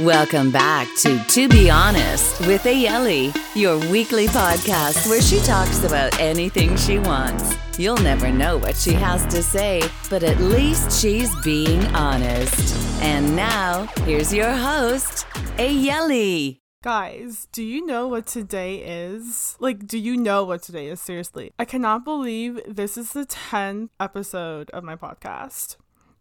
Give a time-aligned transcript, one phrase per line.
[0.00, 6.20] Welcome back to To Be Honest with Ayele, your weekly podcast where she talks about
[6.20, 7.56] anything she wants.
[7.78, 12.76] You'll never know what she has to say, but at least she's being honest.
[13.02, 15.24] And now, here's your host,
[15.56, 16.58] Ayele.
[16.84, 19.56] Guys, do you know what today is?
[19.60, 21.00] Like, do you know what today is?
[21.00, 21.52] Seriously.
[21.58, 25.76] I cannot believe this is the 10th episode of my podcast.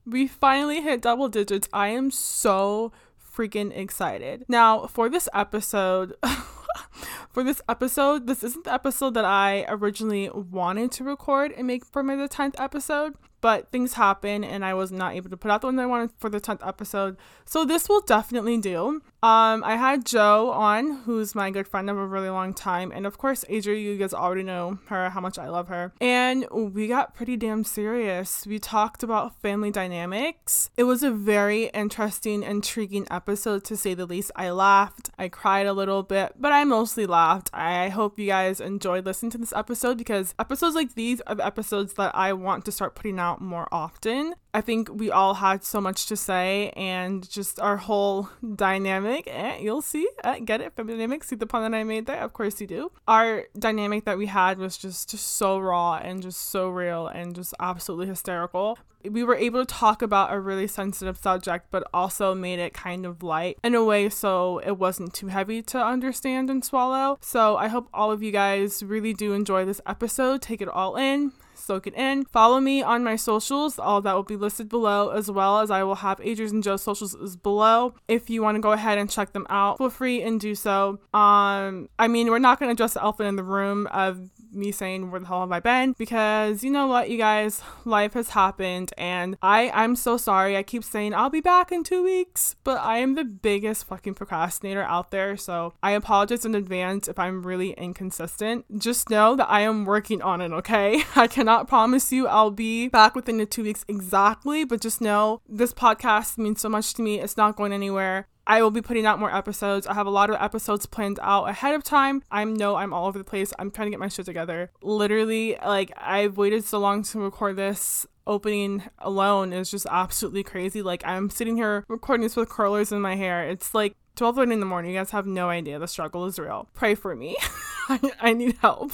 [0.06, 1.68] We finally hit double digits.
[1.74, 2.94] I am so
[3.36, 4.46] freaking excited.
[4.48, 6.16] Now, for this episode,
[7.32, 11.86] for this episode, this isn't the episode that I originally wanted to record and make
[11.86, 15.52] for my the 10th episode, but things happen and I was not able to put
[15.52, 17.18] out the one that I wanted for the 10th episode.
[17.46, 19.02] So this will definitely do.
[19.26, 23.08] Um, I had Joe on, who's my good friend of a really long time, and
[23.08, 25.94] of course, Adria, you guys already know her, how much I love her.
[26.00, 28.46] And we got pretty damn serious.
[28.46, 30.70] We talked about family dynamics.
[30.78, 34.32] It was a very interesting, intriguing episode to say the least.
[34.36, 37.50] I laughed, I cried a little bit, but I mostly laughed.
[37.52, 41.46] I hope you guys enjoyed listening to this episode because episodes like these are the
[41.46, 44.36] episodes that I want to start putting out out more often.
[44.56, 49.28] I think we all had so much to say, and just our whole dynamic.
[49.28, 51.26] Eh, you'll see, eh, get it dynamic.
[51.26, 52.22] See the pun that I made there?
[52.22, 52.90] Of course you do.
[53.06, 57.54] Our dynamic that we had was just so raw and just so real and just
[57.60, 58.80] absolutely hysterical
[59.12, 63.06] we were able to talk about a really sensitive subject, but also made it kind
[63.06, 67.20] of light in a way so it wasn't too heavy to understand and swallow.
[67.22, 70.42] So I hope all of you guys really do enjoy this episode.
[70.42, 71.34] Take it all in
[71.66, 72.26] soak it in.
[72.26, 73.80] Follow me on my socials.
[73.80, 76.84] All that will be listed below, as well as I will have Adrian's and Joe's
[76.84, 77.94] socials below.
[78.08, 81.00] If you want to go ahead and check them out, feel free and do so.
[81.14, 84.72] Um, I mean, we're not going to address the elephant in the room of me
[84.72, 85.94] saying where the hell have I been?
[85.98, 90.58] Because you know what you guys life has happened and I I'm so sorry.
[90.58, 94.16] I keep saying I'll be back in 2 weeks but I am the biggest fucking
[94.16, 95.38] procrastinator out there.
[95.38, 98.80] So I apologize in advance if I'm really inconsistent.
[98.80, 101.04] Just know that I am working on it okay?
[101.16, 105.42] I cannot promise you I'll be back within the 2 weeks exactly but just know
[105.48, 107.20] this podcast means so much to me.
[107.20, 109.88] It's not going anywhere I will be putting out more episodes.
[109.88, 112.24] I have a lot of episodes planned out ahead of time.
[112.32, 113.54] I know I'm all over the place.
[113.58, 114.72] I'm trying to get my shit together.
[114.82, 120.82] Literally, like, I've waited so long to record this opening alone is just absolutely crazy.
[120.82, 123.48] Like, I'm sitting here recording this with curlers in my hair.
[123.50, 124.92] It's like 12 in the morning.
[124.92, 125.80] You guys have no idea.
[125.80, 126.68] The struggle is real.
[126.74, 127.36] Pray for me.
[127.90, 128.94] I, I need help.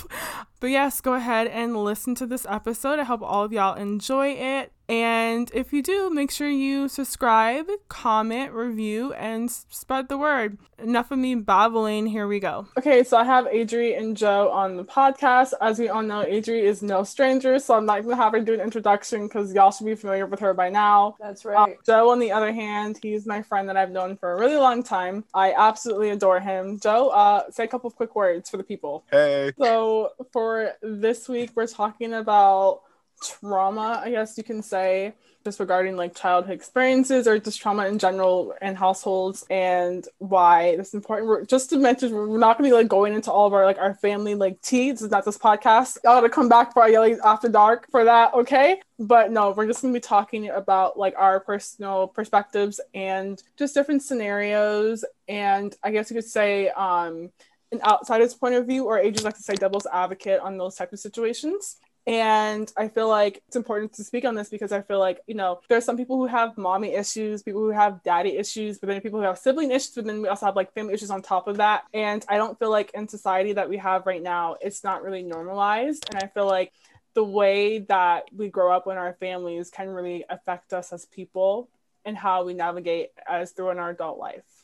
[0.59, 2.99] But yes, go ahead and listen to this episode.
[2.99, 4.71] I hope all of y'all enjoy it.
[4.87, 10.57] And if you do, make sure you subscribe, comment, review, and spread the word.
[10.77, 12.07] Enough of me babbling.
[12.07, 12.67] Here we go.
[12.77, 15.53] Okay, so I have Adri and Joe on the podcast.
[15.61, 18.41] As we all know, Adri is no stranger, so I'm not going to have her
[18.41, 21.15] do an introduction because y'all should be familiar with her by now.
[21.21, 21.57] That's right.
[21.57, 24.57] Uh, Joe, on the other hand, he's my friend that I've known for a really
[24.57, 25.23] long time.
[25.33, 26.79] I absolutely adore him.
[26.81, 28.80] Joe, uh, say a couple of quick words for the people.
[29.11, 29.51] Hey.
[29.57, 32.81] So for this week, we're talking about
[33.21, 37.97] trauma, I guess you can say, just regarding like childhood experiences or just trauma in
[37.97, 41.27] general in households and why it's important.
[41.27, 43.65] We're, just to mention, we're not going to be like going into all of our
[43.65, 44.91] like our family like tea.
[44.91, 45.97] This is not this podcast.
[46.03, 48.81] Y'all got to come back for our yelling after dark for that, okay?
[48.99, 53.73] But no, we're just going to be talking about like our personal perspectives and just
[53.73, 55.03] different scenarios.
[55.27, 57.31] And I guess you could say, um,
[57.71, 60.93] an outsider's point of view, or agents like to say devil's advocate on those type
[60.93, 61.77] of situations.
[62.07, 65.35] And I feel like it's important to speak on this because I feel like, you
[65.35, 68.99] know, there's some people who have mommy issues, people who have daddy issues, but then
[69.01, 71.47] people who have sibling issues, but then we also have like family issues on top
[71.47, 71.83] of that.
[71.93, 75.21] And I don't feel like in society that we have right now, it's not really
[75.21, 76.09] normalized.
[76.09, 76.73] And I feel like
[77.13, 81.69] the way that we grow up in our families can really affect us as people
[82.03, 84.60] and how we navigate as through in our adult life.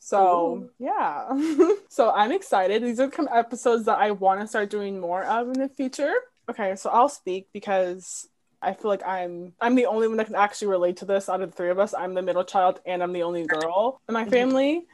[0.00, 0.70] So Ooh.
[0.78, 1.28] yeah,
[1.88, 2.82] so I'm excited.
[2.82, 6.14] These are some episodes that I want to start doing more of in the future.
[6.48, 8.26] Okay, so I'll speak because
[8.62, 11.42] I feel like I'm I'm the only one that can actually relate to this out
[11.42, 11.92] of the three of us.
[11.94, 14.30] I'm the middle child and I'm the only girl in my mm-hmm.
[14.30, 14.86] family,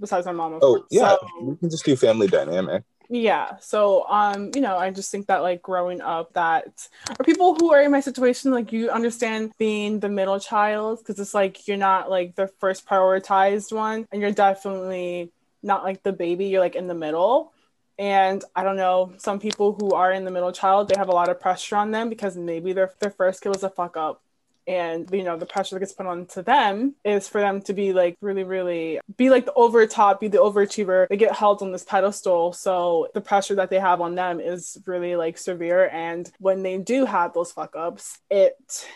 [0.00, 0.58] besides my mom.
[0.62, 2.84] oh yeah, so, we can just do family dynamic.
[3.14, 3.58] Yeah.
[3.60, 7.72] So um, you know, I just think that like growing up that or people who
[7.72, 11.76] are in my situation, like you understand being the middle child because it's like you're
[11.76, 15.30] not like the first prioritized one and you're definitely
[15.62, 17.52] not like the baby, you're like in the middle.
[18.00, 21.12] And I don't know, some people who are in the middle child, they have a
[21.12, 24.23] lot of pressure on them because maybe their, their first kid was a fuck up.
[24.66, 27.92] And you know, the pressure that gets put onto them is for them to be
[27.92, 31.08] like really, really be like the over top, be the overachiever.
[31.08, 32.52] They get held on this pedestal.
[32.52, 35.88] So the pressure that they have on them is really like severe.
[35.88, 38.86] And when they do have those fuck ups, it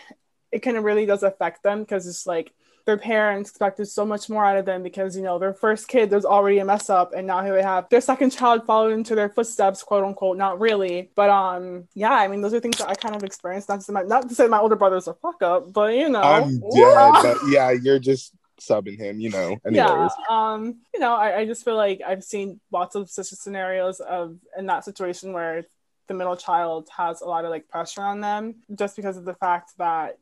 [0.51, 2.51] it kind of really does affect them because it's like
[2.89, 6.09] their parents expected so much more out of them because you know their first kid
[6.09, 9.13] there's already a mess up and now here they have their second child followed into
[9.13, 12.89] their footsteps quote unquote not really but um yeah i mean those are things that
[12.89, 15.13] i kind of experienced not to say my, not to say my older brother's a
[15.13, 19.55] fuck up but you know I'm dead, but yeah, you're just subbing him, you know.
[19.65, 19.75] Anyways.
[19.75, 23.99] yeah um you know I, I just feel like i've seen lots of such scenarios
[23.99, 25.67] of in that situation where
[26.07, 29.35] the middle child has a lot of like pressure on them just because of the
[29.35, 30.17] fact that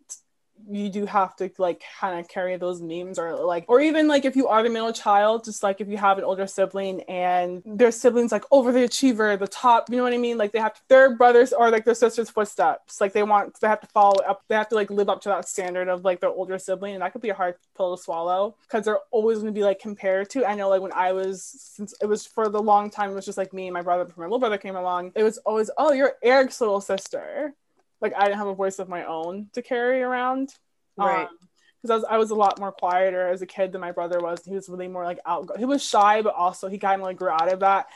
[0.70, 4.26] you do have to like kind of carry those memes or like or even like
[4.26, 7.62] if you are the middle child just like if you have an older sibling and
[7.66, 10.38] their siblings like over the achiever the top you know what i mean?
[10.38, 13.00] Like they have to, their brothers or like their sisters footsteps.
[13.02, 15.30] Like they want they have to follow up they have to like live up to
[15.30, 18.02] that standard of like their older sibling and that could be a hard pill to
[18.02, 21.12] swallow because they're always going to be like compared to i know like when i
[21.12, 23.82] was since it was for the long time it was just like me and my
[23.82, 27.54] brother before my little brother came along it was always oh you're eric's little sister
[28.02, 30.54] like I didn't have a voice of my own to carry around.
[30.98, 31.28] Right.
[31.28, 31.38] Um,
[31.82, 34.20] because I was I was a lot more quieter as a kid than my brother
[34.20, 34.44] was.
[34.44, 35.50] He was really more like out.
[35.58, 37.88] He was shy, but also he kind of like grew out of that.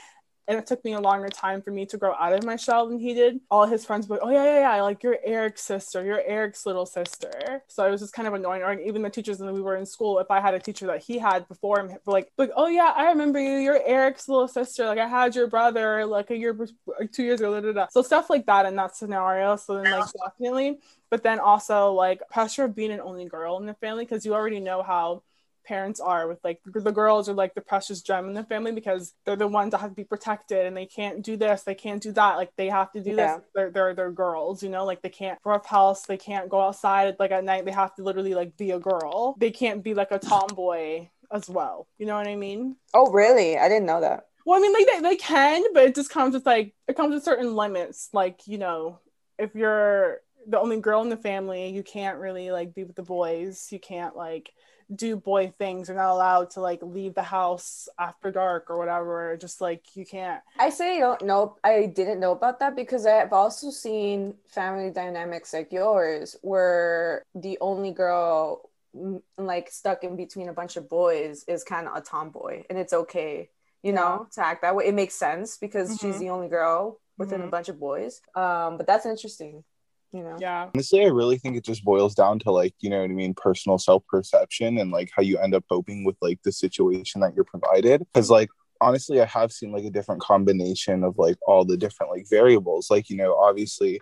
[0.52, 2.86] And it took me a longer time for me to grow out of my shell
[2.86, 3.40] than he did.
[3.50, 6.04] All his friends were like, "Oh yeah, yeah, yeah, like you're Eric's sister.
[6.04, 8.62] You're Eric's little sister." So it was just kind of annoying.
[8.62, 11.02] Or even the teachers when we were in school, if I had a teacher that
[11.02, 13.60] he had before him, like, like, "Oh yeah, I remember you.
[13.60, 14.88] You're Eric's little sister.
[14.88, 16.54] Like I had your brother like a year,
[17.00, 17.88] like two years ago." Da, da, da.
[17.90, 19.56] So stuff like that in that scenario.
[19.56, 23.66] So then like definitely but then also like pressure of being an only girl in
[23.66, 25.22] the family because you already know how
[25.64, 29.14] parents are with like the girls are like the precious gem in the family because
[29.26, 32.02] they're the ones that have to be protected and they can't do this they can't
[32.02, 33.38] do that like they have to do Yeah.
[33.38, 36.62] this they're, they're they're girls you know like they can't rough house they can't go
[36.62, 39.94] outside like at night they have to literally like be a girl they can't be
[39.94, 43.58] like a tomboy as well you know what i mean Oh, really?
[43.58, 44.26] I didn't know that.
[44.46, 47.14] well, I mean, like they, they can, but it just comes with like it comes
[47.14, 48.10] with certain limits.
[48.12, 49.00] Like you know,
[49.40, 50.18] if you're
[50.48, 53.68] the only girl in the family, you can't really like be with the boys.
[53.72, 54.52] You can't like
[54.94, 55.88] do boy things.
[55.88, 59.38] You're not allowed to like leave the house after dark or whatever.
[59.38, 60.42] Just like you can't.
[60.60, 61.58] I say I don't know.
[61.64, 67.24] I didn't know about that because I have also seen family dynamics like yours, where
[67.36, 71.96] the only girl mm, like stuck in between a bunch of boys is kind of
[71.96, 73.50] a tomboy, and it's okay,
[73.84, 74.86] you know, to act that way.
[74.88, 76.20] It makes sense because she's Mhm.
[76.20, 77.52] the only girl within a Mhm.
[77.52, 78.22] bunch of boys.
[78.36, 79.64] Um, but that's interesting,
[80.12, 80.38] you know.
[80.40, 80.70] Yeah.
[80.74, 83.34] Honestly, I really think it just boils down to like, you know what I mean,
[83.34, 87.34] personal self perception and like how you end up coping with like the situation that
[87.36, 88.06] you're provided.
[88.14, 88.50] Cause like,
[88.80, 92.90] honestly, I have seen like a different combination of like all the different like variables.
[92.90, 94.02] Like, you know, obviously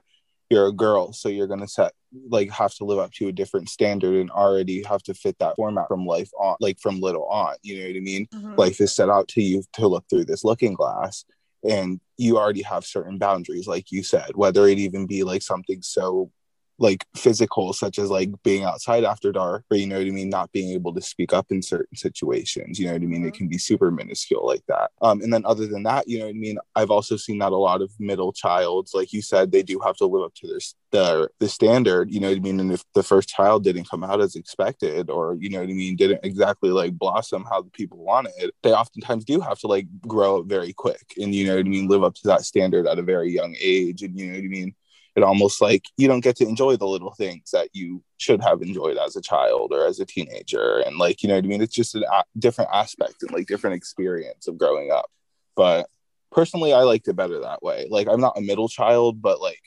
[0.50, 1.94] you're a girl, so you're going to set
[2.29, 5.56] like have to live up to a different standard and already have to fit that
[5.56, 7.56] format from life on, like from little on.
[7.61, 8.27] You know what I mean?
[8.33, 8.57] Mhm.
[8.57, 11.23] life is set out to you to look through this looking glass
[11.63, 15.81] and you already have certain boundaries like you said whether it even be like something
[15.81, 16.31] so
[16.79, 20.29] like physical such as like being outside after dark or you know what i mean?
[20.29, 23.25] Not being able to speak up in certain situations you know what i mean?
[23.25, 23.37] It Mhm.
[23.37, 24.91] can be super minuscule like that.
[25.01, 26.57] Um and then other than that you know what i mean?
[26.75, 29.97] I've also seen that a lot of middle childs like you said they do have
[29.97, 30.59] to live up to their
[30.91, 32.59] the the standard you know what i mean?
[32.59, 35.73] And if the first child didn't come out as expected or you know what i
[35.73, 39.87] mean didn't exactly like blossom how the people wanted they oftentimes do have to like
[40.01, 42.87] grow up very quick and you know what i mean live up to that standard
[42.87, 44.73] at a very young age and you know what i mean
[45.16, 48.61] it almost like you don't get to enjoy the little things that you should have
[48.61, 50.80] enjoyed as a child or as a teenager.
[50.80, 51.61] And like you know what i mean?
[51.61, 55.09] It's just a different aspect and like different experience of growing up.
[55.56, 55.87] But
[56.31, 57.87] personally i liked it better that way.
[57.89, 59.61] Like i'm not a middle child but like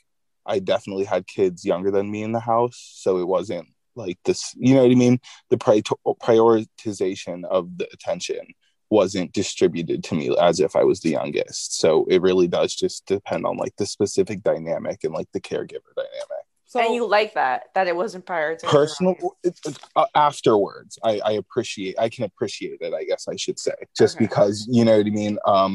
[0.45, 2.91] i definitely had kids younger than me in the house.
[2.95, 5.19] So it wasn't like this you know what i mean?
[5.49, 8.53] The pri- prioritization of the attention
[8.93, 13.05] wasn't distributed to me as if i was the youngest so it really does just
[13.07, 17.31] depend on like the specific dynamic and like the caregiver dynamic So and you like
[17.41, 18.69] that that it wasn't prioritized.
[18.77, 23.35] personal it, it- uh, afterwards I, I appreciate i can appreciate it i guess i
[23.43, 24.25] should say just Okay.
[24.25, 25.73] because you know what i mean um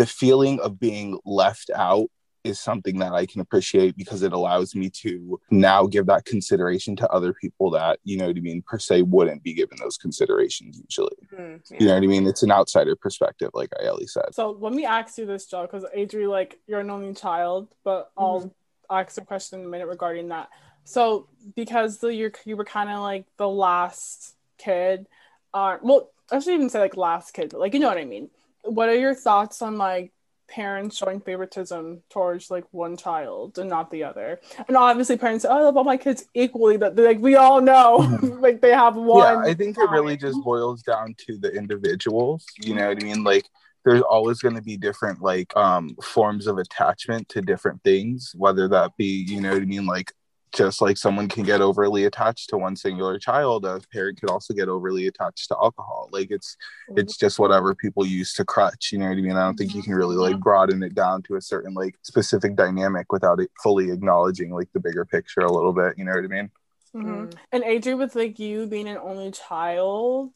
[0.00, 2.08] the feeling of being left out
[2.44, 6.94] is something that i can appreciate because it allows me to now give that consideration
[6.96, 9.96] to other people that you know what i mean per se wouldn't be given those
[9.96, 11.76] considerations usually Mhm, yeah.
[11.80, 14.84] you know what i mean it's an outsider perspective like Ayele said So let me
[14.84, 18.50] ask you this, Joe, because Adri, like you're an only child, but I'll
[18.90, 20.48] ask a question in a minute regarding that.
[20.84, 25.06] So because the, you're you were kind of like the last kid,
[25.52, 28.04] uh, well, I should even say like last kid, but like you know what I
[28.04, 28.30] mean.
[28.62, 30.12] What are your thoughts on like
[30.48, 34.40] parents showing favoritism towards like one child and not the other?
[34.66, 37.60] And obviously parents say, "Oh, I love all my kids equally," but like we all
[37.60, 37.96] know,
[38.40, 39.44] like they have one.
[39.44, 42.44] Yeah, I think it really just boils down to the individuals.
[42.60, 43.24] You know what I mean?
[43.24, 43.44] Like
[43.84, 48.68] there's always going to be different like um forms of attachment to different things, whether
[48.68, 50.12] that be, you know what I mean, like
[50.52, 54.54] just like someone can get overly attached to one singular child a parent could also
[54.54, 56.08] get overly attached to alcohol.
[56.12, 56.56] Like it's
[56.96, 59.36] it's just whatever people use to crutch you know what i mean?
[59.36, 62.56] I don't think you can really like broaden it down to a certain like specific
[62.56, 66.24] dynamic without it fully acknowledging like the bigger picture a little bit you know what
[66.24, 66.50] i mean?
[66.94, 67.38] Mm-hmm.
[67.52, 70.32] And Adri, with like you being an only child,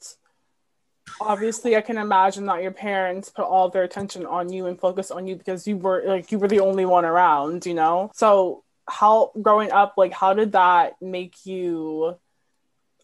[1.21, 5.11] obviously I can imagine that your parents put all their attention on you and focus
[5.11, 8.11] on you because you were like you were the only one around, you know?
[8.14, 12.16] So how growing up, like how did that make you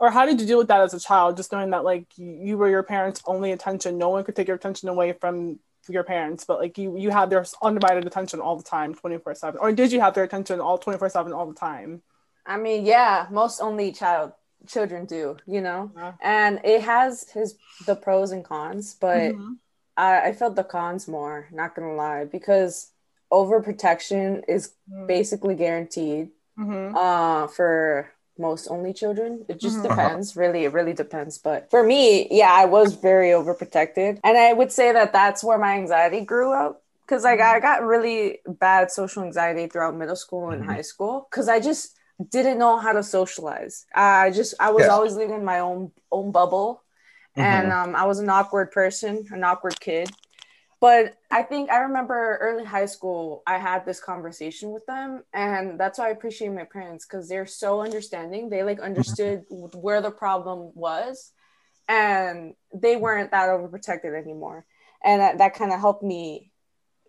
[0.00, 2.56] or how did you deal with that as a child, just knowing that like you
[2.56, 5.58] were your parents' only attention, no one could take your attention away from
[5.88, 9.61] your parents, but like you you had their undivided attention all the time, 24 7.
[9.61, 12.02] Or did you have their attention all 24 7 all the time?
[12.47, 14.32] I mean, yeah, most only child
[14.66, 16.12] children do, you know, yeah.
[16.20, 17.56] and it has his
[17.87, 19.52] the pros and cons, but mm-hmm.
[19.97, 21.49] I, I felt the cons more.
[21.50, 22.90] Not gonna lie, because
[23.32, 25.06] overprotection is mm-hmm.
[25.06, 26.97] basically guaranteed mm-hmm.
[26.97, 29.44] uh, for most only children.
[29.49, 29.88] It just mm-hmm.
[29.88, 30.64] depends, really.
[30.64, 31.38] It really depends.
[31.38, 35.58] But for me, yeah, I was very overprotected, and I would say that that's where
[35.58, 37.62] my anxiety grew up because like I mm-hmm.
[37.62, 40.70] got really bad social anxiety throughout middle school and mm-hmm.
[40.70, 41.97] high school because I just
[42.30, 43.87] didn't know how to socialize.
[43.94, 44.92] I just I was yeah.
[44.92, 46.82] always living in my own own bubble,
[47.37, 47.40] mm-hmm.
[47.40, 50.11] and um, I was an awkward person, an awkward kid.
[50.80, 55.78] But I think I remember early high school, I had this conversation with them, and
[55.78, 58.49] that's why I appreciate my parents because they're so understanding.
[58.49, 59.78] They like understood mm-hmm.
[59.78, 61.32] where the problem was,
[61.88, 64.66] and they weren't that overprotected anymore,
[65.04, 66.52] and that, that kind of helped me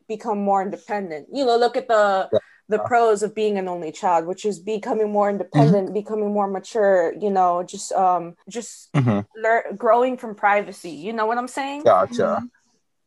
[0.07, 1.27] become more independent.
[1.31, 2.29] You know, look at the
[2.69, 5.93] the pros of being an only child which is becoming more independent mm-hmm.
[5.93, 9.21] becoming more mature you know just um just mm-hmm.
[9.41, 12.45] lear- growing from privacy you know what i'm saying gotcha mm-hmm.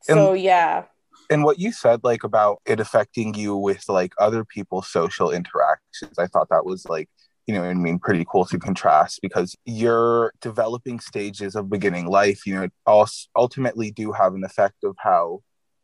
[0.03, 0.85] So and, yeah.
[1.31, 6.19] and what you said like about it affecting you with like other people's social interactions
[6.19, 7.09] i thought that was like
[7.47, 12.47] you know I mean pretty cool to contrast because your developing stages of beginning life
[12.47, 15.43] you know also ultimately do have an effect of how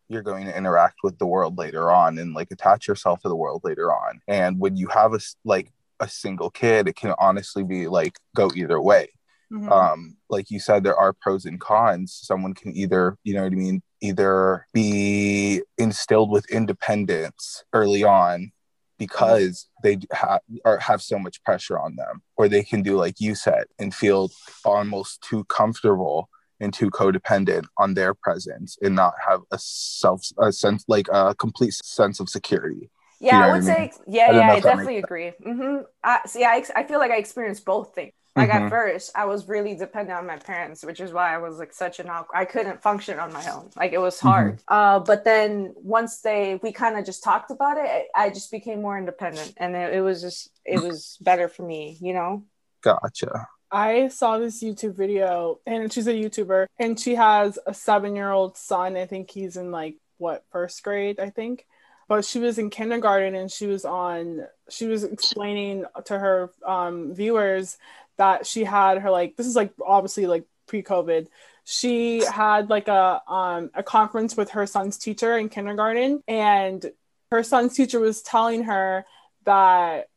[0.08, 3.36] you're going to interact with the world later on and like attach yourself to the
[3.36, 4.20] world later on.
[4.26, 5.70] And when you have a like
[6.00, 9.08] a single kid it can honestly be like go either way.
[9.50, 9.72] Mm-hmm.
[9.72, 12.18] um like you said there are pros and cons.
[12.22, 18.52] Someone can either you know what i mean either be instilled with independence early on
[18.98, 23.20] because they have or have so much pressure on them or they can do like
[23.20, 24.30] you said and feel
[24.64, 26.28] almost too comfortable
[26.60, 31.34] and too codependent on their presence and not have a self a sense like a
[31.36, 32.90] complete sense of security
[33.20, 33.92] yeah you know i would I mean?
[33.92, 35.82] say yeah I yeah i definitely agree mm-hmm.
[36.02, 38.64] I, see I, I feel like i experienced both things like mm-hmm.
[38.64, 41.72] at first i was really dependent on my parents which is why i was like
[41.72, 42.36] such an awkward.
[42.36, 44.28] i couldn't function on my own like it was mm-hmm.
[44.28, 44.74] hard mm-hmm.
[44.74, 48.80] uh, but then once they we kind of just talked about it i just became
[48.80, 52.42] more independent and it, it was just it was better for me you know
[52.82, 58.16] gotcha I saw this YouTube video, and she's a YouTuber, and she has a seven
[58.16, 58.96] year old son.
[58.96, 61.66] I think he's in like what first grade, I think.
[62.08, 64.46] But she was in kindergarten, and she was on.
[64.70, 67.76] She was explaining to her um, viewers
[68.18, 71.28] that she had her like this is like obviously like pre COVID.
[71.64, 76.84] She had like a um, a conference with her son's teacher in kindergarten, and
[77.30, 79.04] her son's teacher was telling her
[79.44, 80.08] that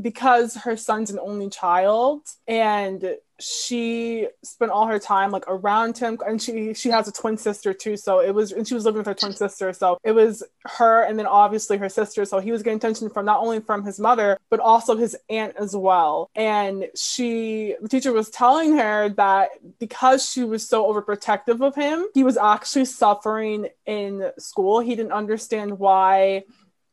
[0.00, 6.16] because her son's an only child and she spent all her time like around him
[6.26, 8.98] and she she has a twin sister too so it was and she was living
[8.98, 12.52] with her twin sister so it was her and then obviously her sister so he
[12.52, 16.30] was getting attention from not only from his mother but also his aunt as well.
[16.34, 22.06] And she the teacher was telling her that because she was so overprotective of him
[22.14, 24.80] he was actually suffering in school.
[24.80, 26.44] He didn't understand why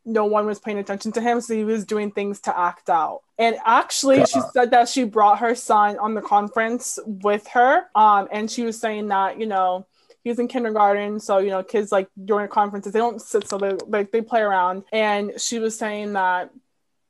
[0.05, 3.21] no one was paying attention to him, so he was doing things to act out.
[3.37, 8.27] And actually, she said that she brought her son on the conference with her, um,
[8.31, 9.85] and she was saying that you know
[10.23, 13.73] he's in kindergarten, so you know kids like during conferences they don't sit, so they
[13.87, 14.83] like they play around.
[14.91, 16.51] And she was saying that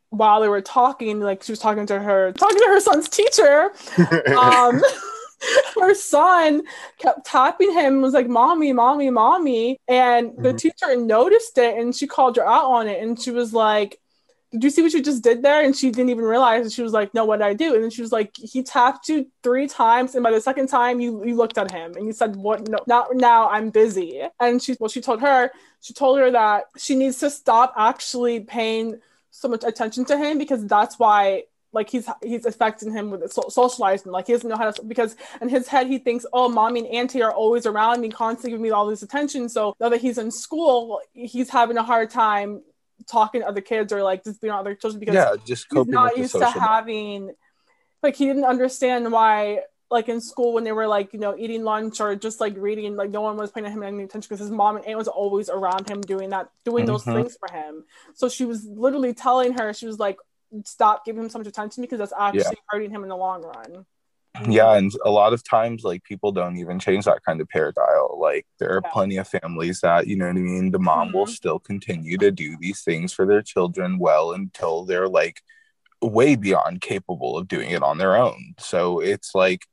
[0.10, 3.72] while they were talking, like she was talking to her talking to her son's teacher.
[4.38, 4.82] um,
[5.80, 6.64] her son
[6.98, 9.80] kept tapping him and was like mommy mommy mommy.
[9.88, 10.58] And the mm-hmm.
[10.58, 13.02] teacher noticed it and she called her out on it.
[13.02, 13.98] And she was like
[14.52, 15.64] did you see what you just did there?
[15.64, 16.64] And she didn't even realize.
[16.64, 17.74] And she was like no what did i do?
[17.74, 20.16] And then she was like he tapped you three times.
[20.16, 22.68] And by the second time you you looked at him and you said what?
[22.68, 23.50] No not now.
[23.50, 27.30] I'm busy and she well she told her she told her that she needs to
[27.30, 29.00] stop actually paying
[29.32, 33.48] so much attention to him because that's why like he's he's affecting him with so-
[33.50, 36.82] socializing like he doesn't know how to because in his head he thinks oh mommy
[36.82, 39.48] and auntie are always around me constantly giving me all this attention.
[39.50, 42.62] So now that he's in school he's having a hard time
[43.08, 46.18] talking to other kids or like just being other children because yeah, just he's not
[46.18, 47.32] used to having
[48.04, 51.64] like he didn't understand why like in school when they were like you know eating
[51.64, 54.52] lunch or just like reading like no one was paying him any attention because his
[54.52, 57.14] mom and aunt was always around him doing that doing those Mhm.
[57.14, 57.84] things for him.
[58.14, 60.18] So she was literally telling her she was like
[60.66, 63.86] stop giving him so much attention because that's actually hurting him in the long run.
[64.50, 67.86] Yeah and a lot of times like people don't even change that kind of paradigm.
[68.18, 68.90] Like there are Yeah.
[68.92, 70.72] plenty of families that you know what i mean?
[70.72, 71.36] The mom will Mhm.
[71.36, 75.42] still continue to do these things for their children well until they're like
[76.02, 78.56] way beyond capable of doing it on their own.
[78.58, 79.66] So it's like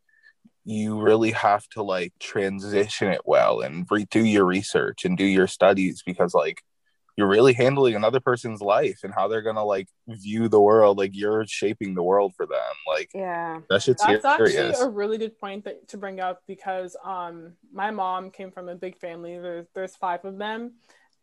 [0.65, 5.25] you really have to like transition it well and re- do your research and do
[5.25, 6.63] your studies because like
[7.19, 11.11] you're really handling another person's life and how they're gonna like view the world like
[11.15, 13.59] you're shaping the world for them like Yeah.
[13.69, 17.91] that shit's That's actually a really good point that, to bring up because um my
[17.91, 19.37] mom came from a big family.
[19.37, 20.75] There's there's five of them.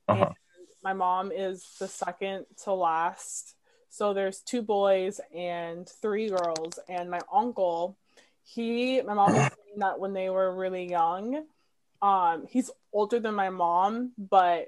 [0.09, 0.25] Uh-huh.
[0.25, 3.55] And my mom is the second to last.
[3.89, 6.77] So there's two boys and three girls.
[6.89, 7.97] And my uncle,
[8.43, 11.45] he my mom was saying that when they were really young,
[12.01, 14.67] um, he's older than my mom, but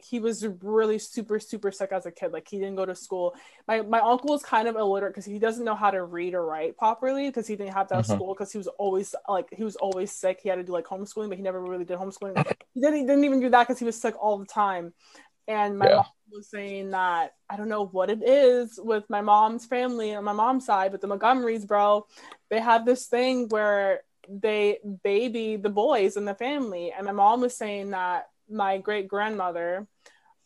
[0.00, 2.32] he was really super super sick as a kid.
[2.32, 3.34] Like he didn't go to school.
[3.66, 6.44] My my uncle is kind of illiterate because he doesn't know how to read or
[6.44, 8.14] write properly because he didn't have that Mhm.
[8.14, 10.40] school because he was always like he was always sick.
[10.42, 12.38] He had to do like homeschooling but he never really did homeschooling.
[12.74, 14.92] He didn't, he didn't even do that because he was sick all the time.
[15.46, 15.96] And my Yeah.
[15.96, 20.22] mom was saying that i don't know what it is with my mom's family on
[20.24, 22.06] my mom's side but the montgomerys bro
[22.50, 26.92] they have this thing where they baby the boys in the family.
[26.92, 29.86] And my mom was saying that my great grandmother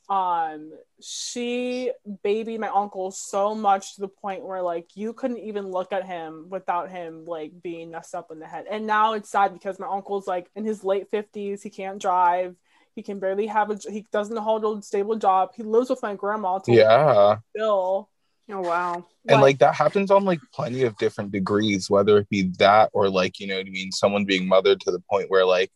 [0.08, 1.92] um she
[2.24, 6.04] babied my uncle so much to the point where like you couldn't even look at
[6.04, 8.66] him without him like being messed up in the head.
[8.68, 12.56] And now it's sad because my uncle's like in his late 50s he can't drive.
[12.94, 15.52] He can barely have a he doesn't hold a stable job.
[15.54, 17.38] He lives with my grandma till yeah.
[17.56, 18.10] still
[18.50, 19.06] Oh wow.
[19.28, 23.08] and like that happens on like plenty of different degrees whether it be that or
[23.08, 25.70] like you know what i mean someone being mothered to the point where like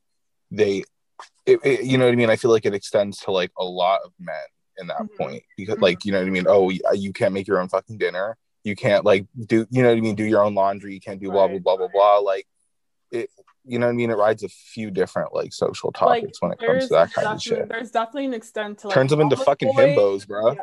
[0.51, 0.83] they
[1.47, 3.65] it, it- you know what i mean i feel like it extends to like a
[3.65, 4.35] lot of men
[4.79, 5.17] in that Mhm.
[5.19, 5.83] point because Mhm.
[5.83, 8.37] like you know what i mean oh you, you can't make your own fucking dinner
[8.65, 11.21] you can't like do you know what i mean do your own laundry you can't
[11.21, 11.93] do blah blah Right, blah blah right.
[11.95, 12.47] blah like
[13.11, 13.31] it
[13.65, 16.53] you know what i mean it rides a few different like social like topics when
[16.53, 19.21] it comes to that kind of shit there's definitely an extent to like turns them
[19.21, 19.79] into fucking boys.
[19.97, 20.61] himbos bro Yeah.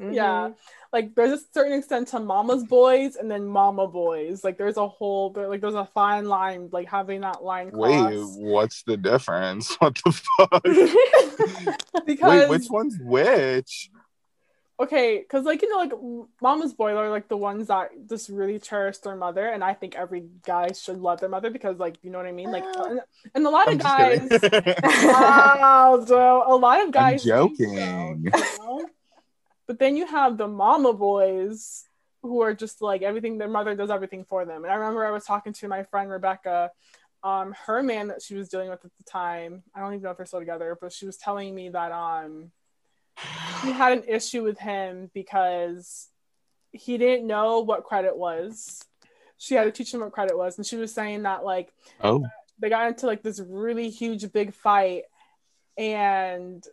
[0.00, 0.14] Mhm.
[0.14, 0.50] Yeah.
[0.92, 4.44] Like there's a certain extent to mama's boys and then mama boys.
[4.44, 8.82] Like there's a whole like there's a fine line like having that line wait what's
[8.84, 9.76] the difference?
[9.80, 10.12] What the
[11.92, 12.06] fuck?
[12.06, 13.90] Because Wait, which one's which?
[14.80, 15.92] okay because like you know like
[16.40, 19.94] mama's boy are like the ones that just really cherish their mother and i think
[19.94, 22.50] every guy should love their mother because like you know what i mean?
[22.50, 22.84] Like ah.
[22.84, 23.00] and,
[23.34, 24.28] and a lot I'm of guys
[25.04, 28.22] wow so a lot of guys so, joking.
[28.24, 28.88] you know?
[29.66, 31.84] But then you have the mama boys
[32.22, 34.64] who are just like everything their mother does everything for them.
[34.64, 36.70] And i remember i was talking to my friend rebecca
[37.24, 40.10] um her man that she was dealing with at the time i don't even know
[40.10, 42.50] if they're still together but she was telling me that um
[43.62, 46.08] she had an issue with him because
[46.72, 48.84] he didn't know what credit was.
[49.36, 50.56] She had to teach him what credit was.
[50.56, 51.72] And she was saying that like
[52.02, 52.26] oh,
[52.58, 55.04] they got into like this really huge big fight
[55.76, 56.64] and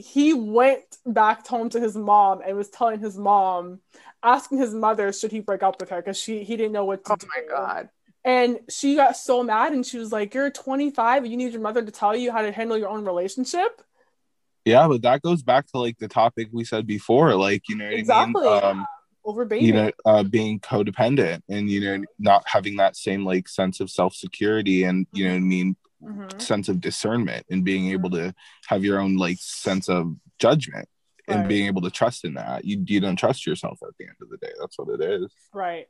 [0.00, 3.80] he went back home to his mom and was telling his mom
[4.22, 5.96] asking his mother should he break up with her?
[6.00, 7.26] Because she he didn't know what to Oh do.
[7.26, 7.88] Oh my god.
[8.24, 11.62] and she got so mad and she was like you're 25 and you need your
[11.62, 13.82] mother to tell you how to handle your own relationship?
[14.64, 17.86] Yeah, but that goes back to like the topic we said before, like you know
[17.86, 18.64] what exactly I mean?
[18.64, 18.86] Um,
[19.24, 19.66] over baby.
[19.66, 23.90] you know, uh, being codependent and you know not having that same like sense of
[23.90, 26.40] self security and you know what I mean Mhm.
[26.40, 28.34] sense of discernment and being able to
[28.68, 30.88] have your own like sense of judgment
[31.26, 32.64] and being able to trust in that.
[32.64, 34.52] You you don't trust yourself at the end of the day.
[34.60, 35.30] That's what it is.
[35.52, 35.88] Right.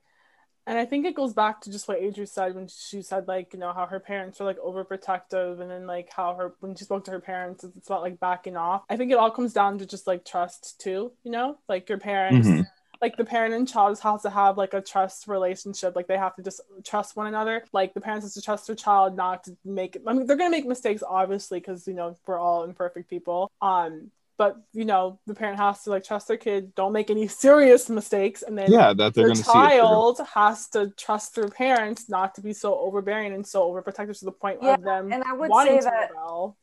[0.66, 3.54] And I think it goes back to just what Adria said when she said like,
[3.54, 6.84] you know, how her parents were like overprotective and then like how her when she
[6.84, 8.82] spoke to her parents it's about like backing off.
[8.90, 11.58] I think it all comes down to just like trust too, you know?
[11.68, 12.66] Like your parents Mhm.
[13.00, 15.94] Like the parent and child has to have like a trust relationship.
[15.94, 17.64] Like they have to just trust one another.
[17.72, 20.50] Like the parents has to trust their child not to make I mean they're gonna
[20.50, 23.50] make mistakes obviously because you know we're all imperfect people.
[23.62, 27.26] Um but you know the parent has to like trust their kid don't make any
[27.44, 32.34] serious mistakes and then Yeah, that they're see child has to trust their parents not
[32.36, 35.32] to be so overbearing and so overprotective to the point Yeah, of them and I
[35.34, 36.56] would wanting say to that- rebel.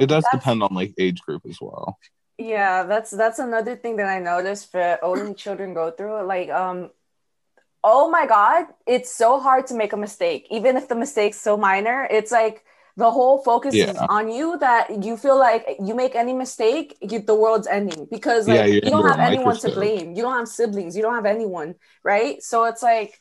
[0.00, 1.96] It does That's- depend on like age group as well.
[2.38, 6.22] Yeah, that's that's another thing that I noticed for only children go through.
[6.26, 6.90] Like, um,
[7.84, 11.56] oh my god, it's so hard to make a mistake, even if the mistake's so
[11.56, 12.06] minor.
[12.10, 12.64] It's like
[12.96, 17.20] the whole focus is on you that you feel like you make any mistake, you,
[17.20, 20.14] the world's ending because like you're you don't have anyone to blame.
[20.14, 20.96] You don't have siblings.
[20.96, 22.42] You don't have anyone, right?
[22.42, 23.20] So it's like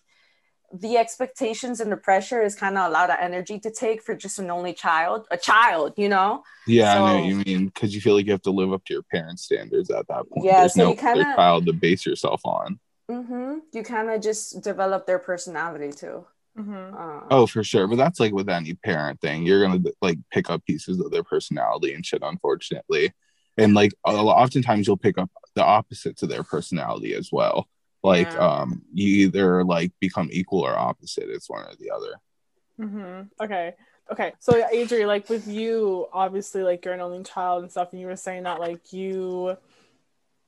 [0.74, 4.16] the expectations and the pressure is kind of a lot of energy to take for
[4.16, 6.44] just an only child, a child, you know.
[6.68, 8.84] Yeah, I know what you mean because you feel like you have to live up
[8.86, 10.46] to your parents' standards at that point.
[10.46, 12.80] Yeah, There's so no you kinda- other child to base yourself on.
[13.10, 16.26] Mm-hmm, You kind of just develop their personality too.
[16.58, 16.96] Mm-hmm.
[16.98, 17.86] Uh, Oh, for sure.
[17.88, 19.44] But that's like with any parent thing.
[19.46, 23.12] You're gonna like pick up pieces of their personality and shit, unfortunately.
[23.58, 27.68] And like oftentimes you'll pick up the opposite of their personality as well.
[28.06, 28.40] Like Yeah.
[28.40, 31.30] um you either like become equal or opposite.
[31.30, 32.22] It's one or the other.
[32.80, 33.44] Mm-hmm.
[33.44, 33.74] Okay.
[34.12, 34.34] Okay.
[34.40, 38.08] So Adri, like with you, obviously like you're an only child and stuff, and you
[38.08, 39.58] were saying that like you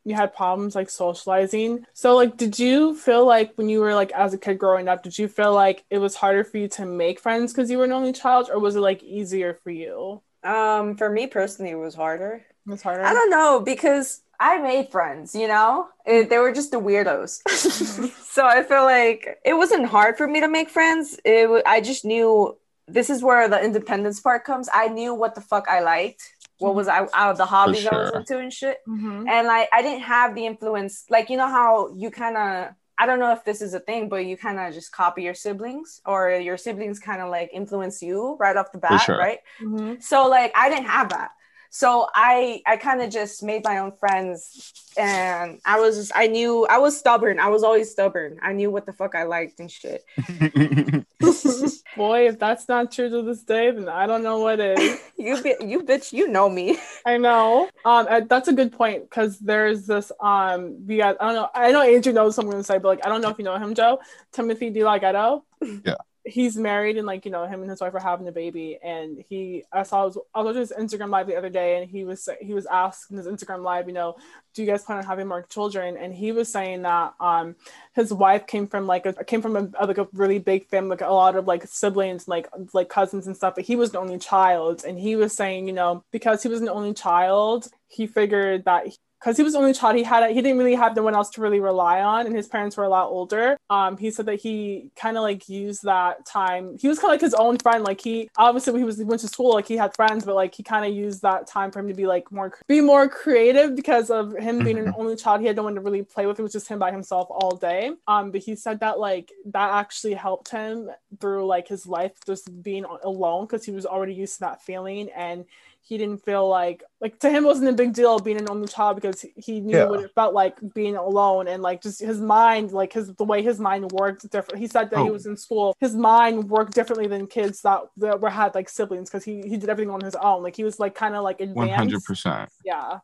[0.05, 1.85] you had problems like socializing.
[1.93, 5.03] So like did you feel like when you were like as a kid growing up,
[5.03, 7.85] did you feel like it was harder for you to make friends because you were
[7.85, 10.21] an only child, or was it like easier for you?
[10.43, 12.45] um, for me personally, it was harder.
[12.67, 13.03] It was harder.
[13.03, 17.41] I don't know because I made friends, you know, It- they were just the weirdos.
[18.33, 21.19] so I feel like it wasn't hard for me to make friends.
[21.25, 22.55] It, I just knew
[22.87, 24.69] this is where the independence part comes.
[24.73, 26.21] I knew what the fuck I liked,
[26.59, 28.77] what was I out of the hobbies I was into and shit.
[28.87, 29.27] Mm-hmm.
[29.27, 32.73] And like I didn't have the influence, like you know how you kind of.
[32.99, 35.35] I don't know if this is a thing, but you kind of just copy your
[35.35, 39.19] siblings, or your siblings kind of like influence you right off the bat, sure.
[39.19, 39.39] right?
[39.61, 39.99] Mm-hmm.
[39.99, 41.29] so like i didn't have that
[41.69, 46.27] so i i kind of just made my own friends and i was just, i
[46.27, 49.59] knew i was stubborn i was always stubborn i knew what the fuck i liked
[49.59, 50.03] and shit
[51.97, 54.99] Boy, if that's not true to this day, then I don't know what is.
[55.17, 57.69] you bi- you bitch you know me I know.
[57.85, 60.11] Um, that's a good point because there's this.
[60.21, 61.17] Um, we got.
[61.19, 61.49] I don't know.
[61.55, 63.37] I know Andrew knows what I'm going to say, but like, I don't know if
[63.39, 63.99] you know him, Joe.
[64.31, 65.41] Timothy DeLaGhetto.
[65.83, 65.95] Yeah.
[66.27, 69.23] He's married and like you know him and his wife are having a baby and
[69.29, 72.27] he I saw I was watching his Instagram live the other day and he was
[72.41, 74.17] he was asked in his Instagram live you know
[74.53, 75.97] do you guys plan on having more children?
[75.97, 77.55] And he was saying that um
[77.93, 81.01] his wife came from like a came from a, like a really big family like
[81.01, 84.17] a lot of like siblings like like cousins and stuff but he was the only
[84.17, 84.83] child.
[84.85, 88.87] And he was saying you know because he was an only child he figured that
[89.19, 91.29] because he was the only child he had he didn't really have no one else
[91.31, 93.57] to really rely on and his parents were a lot older.
[93.69, 97.13] Um he said that he kind of like used that time he was kind of
[97.13, 99.67] like his own friend like he obviously when he was he went to school like
[99.67, 102.05] he had friends but like he kind of used that time for him to be
[102.05, 105.63] like more be more creative because of him being an only child he had no
[105.63, 107.91] one to really play with it was just him by himself all day.
[108.07, 112.61] Um but he said that like that actually helped him through like his life just
[112.61, 115.45] being alone because he was already used to that feeling and
[115.87, 118.67] he didn't feel like like to him it wasn't a big deal being an only
[118.67, 119.85] child because he knew Yeah.
[119.85, 123.41] what it felt like being alone and like just his mind like his the way
[123.41, 125.13] his mind worked different he said that he Oh.
[125.13, 129.09] was in school his mind worked differently than kids that, that were had like siblings
[129.09, 131.39] because he, he did everything on his own like he was like kind of like
[131.39, 132.49] advanced One hundred percent.
[132.65, 132.99] yeah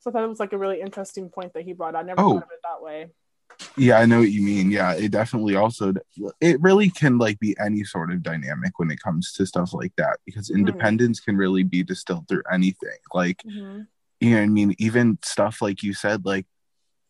[0.00, 2.20] so I thought it was like a really interesting point that he brought I never
[2.20, 2.34] Oh.
[2.34, 3.10] thought of it that way
[3.76, 4.70] Yeah, I know what you mean.
[4.70, 5.92] Yeah, it definitely also
[6.40, 9.92] it really can like be any sort of dynamic when it comes to stuff like
[9.96, 10.56] that because Mhm.
[10.58, 12.98] independence can really be distilled through anything.
[13.14, 13.86] Like Mhm.
[14.20, 16.46] you know, what I mean, even stuff like you said, like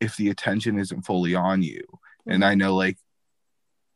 [0.01, 1.83] if the attention isn't fully on you,
[2.27, 2.99] and I know like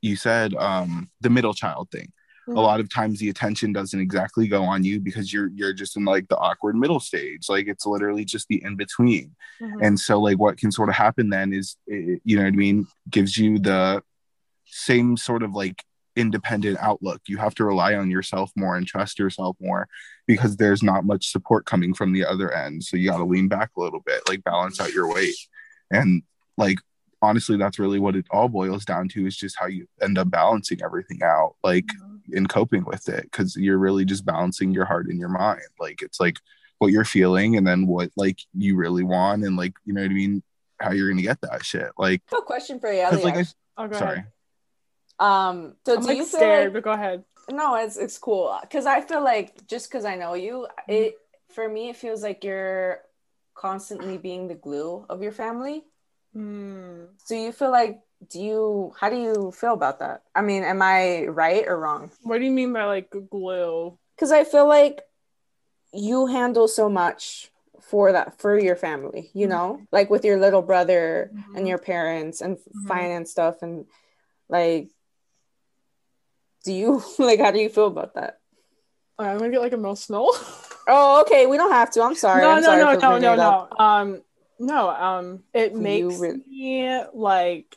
[0.03, 2.13] you said, um, the middle child thing.
[2.49, 2.57] Mhm.
[2.57, 5.97] A lot of times the attention doesn't exactly go on you because you're you're just
[5.97, 7.49] in like the awkward middle stage.
[7.49, 9.35] Like it's literally just the in between.
[9.61, 9.79] Mhm.
[9.83, 12.57] And so, like, what can sort of happen then is, it, you know what I
[12.57, 14.03] mean, gives you the
[14.67, 15.85] same sort of like
[16.17, 17.21] independent outlook.
[17.29, 19.89] You have to rely on yourself more and trust yourself more
[20.27, 22.85] because there's not much support coming from the other end.
[22.85, 25.35] So, you got to lean back a little bit, like, balance out your weight.
[25.91, 26.23] And,
[26.57, 26.79] like,
[27.23, 30.31] honestly, that's really what it all boils down to is just how you end up
[30.31, 32.14] balancing everything out, like, Mhm.
[32.33, 35.61] In coping with it because you're really just balancing your heart and your mind.
[35.79, 36.39] Like, it's like,
[36.79, 40.11] what you're feeling and then what like you really want and like you know what
[40.11, 40.43] I mean
[40.81, 43.55] how you're gonna get that shit like I have a question for you like Elliot.
[43.79, 43.99] oh, go I, ahead.
[43.99, 44.25] sorry
[45.21, 48.19] um so I'm do like you feel scared like but go ahead no it's it's
[48.19, 51.15] cool because i feel like just because i know you it
[51.55, 52.99] for me it feels like you're
[53.55, 55.85] constantly being the glue of your family
[56.35, 57.05] Hmm.
[57.25, 60.81] so you feel like do you how do you feel about that i mean am
[60.83, 65.01] i right or wrong what do you mean by like glue because i feel like
[65.93, 70.63] you handle so much for that for your family you know like with your little
[70.63, 71.57] brother Mhm.
[71.57, 72.89] and your parents and Mhm.
[72.89, 73.87] finance stuff and
[74.49, 74.89] like
[76.65, 78.39] do you like how do you feel about that
[79.17, 80.31] I'm gonna get like emotional.
[80.89, 83.37] oh okay we don't have to i'm sorry no, I'm no, sorry no, no, no,
[83.37, 83.85] no.
[83.85, 84.23] Um,
[84.59, 84.89] no.
[84.91, 87.77] Um, it makes me like.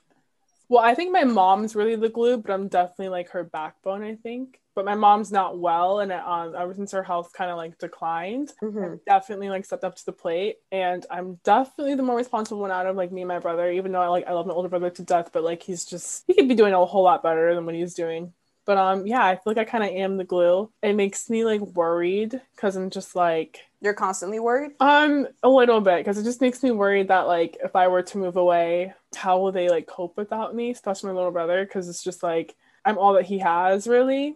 [0.69, 4.03] Well, I think my mom's really the glue, but I'm definitely like her backbone.
[4.03, 7.57] I think, but my mom's not well, and um, ever since her health kind of
[7.57, 8.99] like declined, Mhm.
[9.05, 12.85] definitely like stepped up to the plate and i'm definitely the more responsible one out
[12.85, 14.89] of like me and my brother even though i like i love my older brother
[14.89, 17.65] to death but like he's just he could be doing a whole lot better than
[17.65, 18.33] what he's doing
[18.65, 21.45] but um yeah i feel like i kind of am the glue it makes me
[21.45, 24.71] like worried because i'm just like You're constantly worried.
[24.79, 28.01] um a little bit because it just makes me worried that like if i were
[28.03, 31.87] to move away how will they like cope without me especially my little brother because
[31.87, 34.35] it's just like i'm all that he has really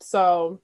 [0.00, 0.60] so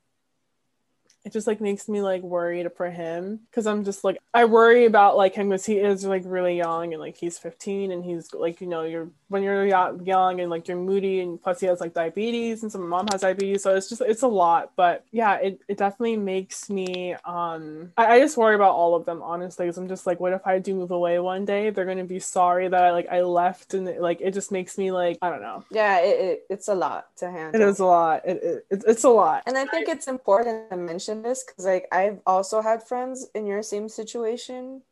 [1.25, 4.87] it just like makes me like worried for him because I'm just like I worry
[4.87, 8.33] about like him because he is like really young and like he's 15 and he's
[8.33, 11.81] like you know you're when you're young and like you're moody and plus he has
[11.81, 15.37] like diabetes and some mom has diabetes so it's just it's a lot but yeah
[15.37, 19.67] it, it definitely makes me um I, I just worry about all of them honestly
[19.67, 21.71] because I'm just like what if I do move away one day?
[21.71, 24.91] They're gonna be sorry that I like I left and like it just makes me
[24.93, 25.65] like I don't know.
[25.71, 27.61] Yeah, it, it, it's a lot to handle.
[27.61, 28.23] it is a lot.
[28.27, 29.43] It, it, it's it's a lot.
[29.47, 33.47] And I think it's important to mention this because, like, I've also had friends in
[33.47, 34.83] your same situation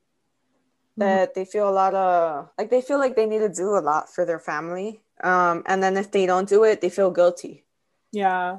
[0.98, 3.80] that they feel a lot of like they feel like they need to do a
[3.84, 5.02] lot for their family.
[5.22, 7.64] Um, and then if they don't do it, they feel guilty.
[8.12, 8.58] yeah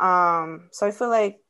[0.00, 1.40] Um, so I feel like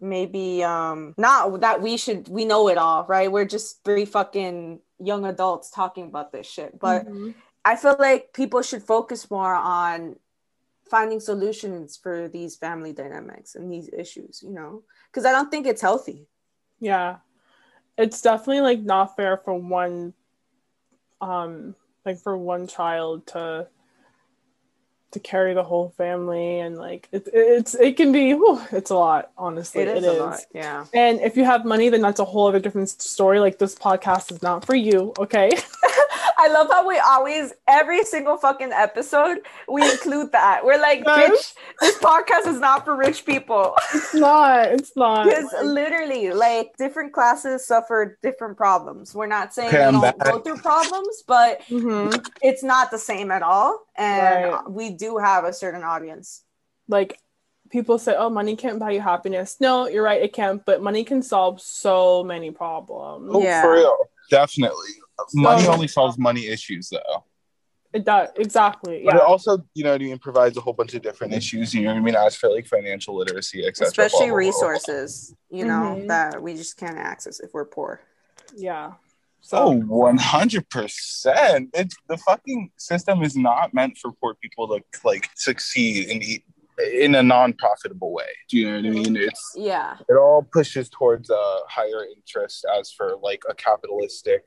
[0.00, 3.30] maybe um not that we should we know it all, right?
[3.30, 6.78] We're just three fucking young adults talking about this shit.
[6.78, 7.34] But Mhm.
[7.64, 10.16] I feel like people should focus more on
[10.90, 15.66] finding solutions for these family dynamics and these issues, you know, because I don't think
[15.66, 16.26] it's healthy.
[16.80, 17.18] Yeah.
[18.00, 20.14] It's definitely like not fair for one
[21.20, 23.68] um like for one child to
[25.12, 28.94] to carry the whole family and like it, it's it can be whew, it's a
[28.94, 30.40] lot honestly It is a lot.
[30.54, 30.86] Yeah.
[30.94, 34.30] and if you have money then that's a whole other different story like this podcast
[34.32, 35.50] is not for you okay
[36.40, 40.64] I love how we always, every single fucking episode, we include that.
[40.64, 41.30] We're like, Yes.
[41.30, 43.74] bitch, this podcast is not for rich people.
[43.94, 49.14] it's not it's not Because literally, like, different classes suffer different problems.
[49.14, 50.18] We're not saying Okay, we don't back.
[50.18, 52.26] go through problems, but Mhm.
[52.42, 53.78] it's not the same at all.
[53.96, 54.70] And Right.
[54.70, 56.42] we do have a certain audience.
[56.88, 57.20] like
[57.70, 61.04] people say oh money can't buy you happiness no you're right it can't but money
[61.04, 63.62] can solve so many problems Oh, Yeah.
[63.62, 63.96] for real.
[64.28, 64.90] Definitely.
[65.34, 67.24] Money only solves money issues, though.
[67.92, 70.72] it does exactly But yeah it also, you know what I mean, provides a whole
[70.72, 71.74] bunch of different issues.
[71.74, 72.14] You know what I mean?
[72.14, 73.88] As for like financial literacy, etc.
[73.88, 76.06] especially resources, you know, Mhm.
[76.08, 78.00] that we just can't access if we're poor.
[78.56, 78.94] yeah
[79.42, 81.70] so Oh, 100%.
[81.74, 86.42] It's the fucking system is not meant for poor people to like succeed in the,
[87.04, 88.28] in a non-profitable way.
[88.48, 89.16] Do you know what I mean?
[89.16, 89.96] It's Yeah.
[90.08, 94.42] it all pushes towards a higher interest as for like a capitalistic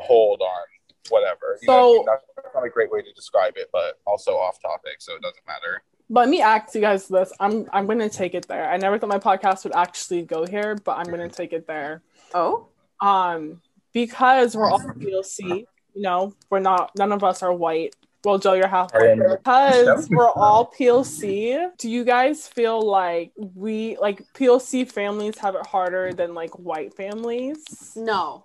[0.00, 0.62] hold on
[1.08, 1.58] whatever.
[1.62, 2.06] You know what I So- mean?
[2.06, 5.22] That's that's not a great way to describe it, but also off topic, so it
[5.22, 5.82] doesn't matter.
[6.08, 7.32] Let me ask you guys this.
[7.40, 8.68] I'm I'm gonna take it there.
[8.68, 12.02] I never thought my podcast would actually go here, but I'm gonna take it there.
[12.34, 12.66] Oh,
[13.00, 13.60] Um,
[13.92, 17.94] because we're all POC, you know, we're not none of us are white.
[18.24, 19.18] Well, Joe, you're half white.
[19.18, 21.70] Because we're all POC.
[21.78, 26.94] do you guys feel like we like POC families have it harder than like white
[26.94, 27.92] families?
[27.96, 28.44] no.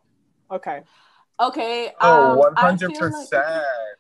[0.52, 0.82] Okay.
[1.40, 1.92] Okay.
[2.02, 3.12] Oh, um, I 100%.
[3.12, 3.30] like-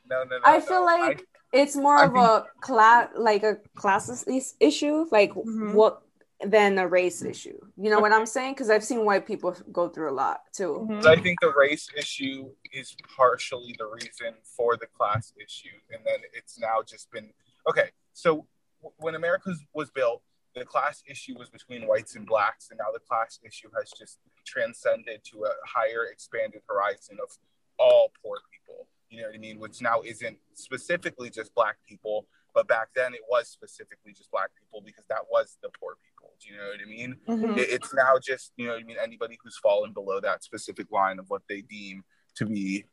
[0.09, 0.39] no, no, no.
[0.43, 0.85] I feel no.
[0.85, 5.73] like it's more I of a class, like a classes issue, like Mhm.
[5.73, 6.01] what
[6.45, 7.57] than a race issue.
[7.77, 8.53] You know what I'm saying?
[8.53, 10.85] Because I've seen white people go through a lot too.
[10.89, 11.05] Mhm.
[11.05, 16.19] I think the race issue is partially the reason for the class issue, and then
[16.33, 17.33] it's now just been
[17.69, 17.89] okay.
[18.13, 18.47] So
[18.81, 20.23] w- when America was built,
[20.55, 24.19] the class issue was between whites and blacks, and now the class issue has just
[24.45, 27.29] transcended to a higher, expanded horizon of
[27.77, 28.87] all poor people.
[29.09, 29.59] You know what I mean?
[29.59, 34.49] Which now isn't specifically just black people, but back then it was specifically just black
[34.59, 36.33] people because that was the poor people.
[36.39, 37.15] Do you know what I mean?
[37.27, 37.57] Mhm.
[37.57, 40.91] it- it's now just you know what I mean anybody who's fallen below that specific
[40.91, 42.03] line of what they deem
[42.35, 42.85] to be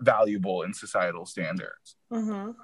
[0.00, 1.96] valuable in societal standards.
[2.12, 2.56] Mhm.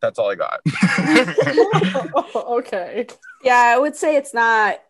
[0.00, 0.60] That's all I got.
[2.34, 3.06] okay.
[3.42, 4.80] Yeah, I would say it's not.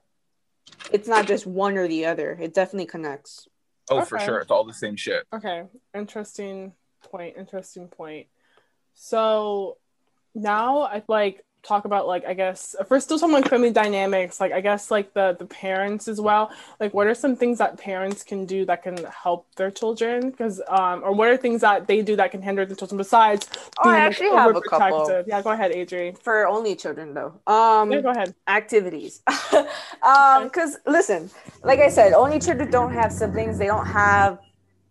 [0.92, 2.36] It's not just one or the other.
[2.40, 3.48] It definitely connects.
[3.90, 5.24] oh, for sure, it's all the same shit.
[5.32, 6.72] Okay, interesting
[7.10, 7.36] point.
[7.36, 8.26] Interesting point.
[8.94, 9.78] So
[10.34, 14.40] now I like talk about like I guess if we're still talking about family dynamics,
[14.40, 16.50] like I guess like the the parents as well.
[16.80, 20.30] Like, what are some things that parents can do that can help their children?
[20.30, 23.48] Because um, or what are things that they do that can hinder the children besides?
[23.78, 25.24] Oh, I being, like, actually have a couple.
[25.26, 26.18] Yeah, go ahead, Adri.
[26.22, 27.40] For only children though.
[27.46, 28.34] Um Yeah, go ahead.
[28.48, 29.22] activities.
[30.02, 31.30] um cuz listen,
[31.62, 33.58] like I said, only children don't have siblings.
[33.58, 34.38] They don't have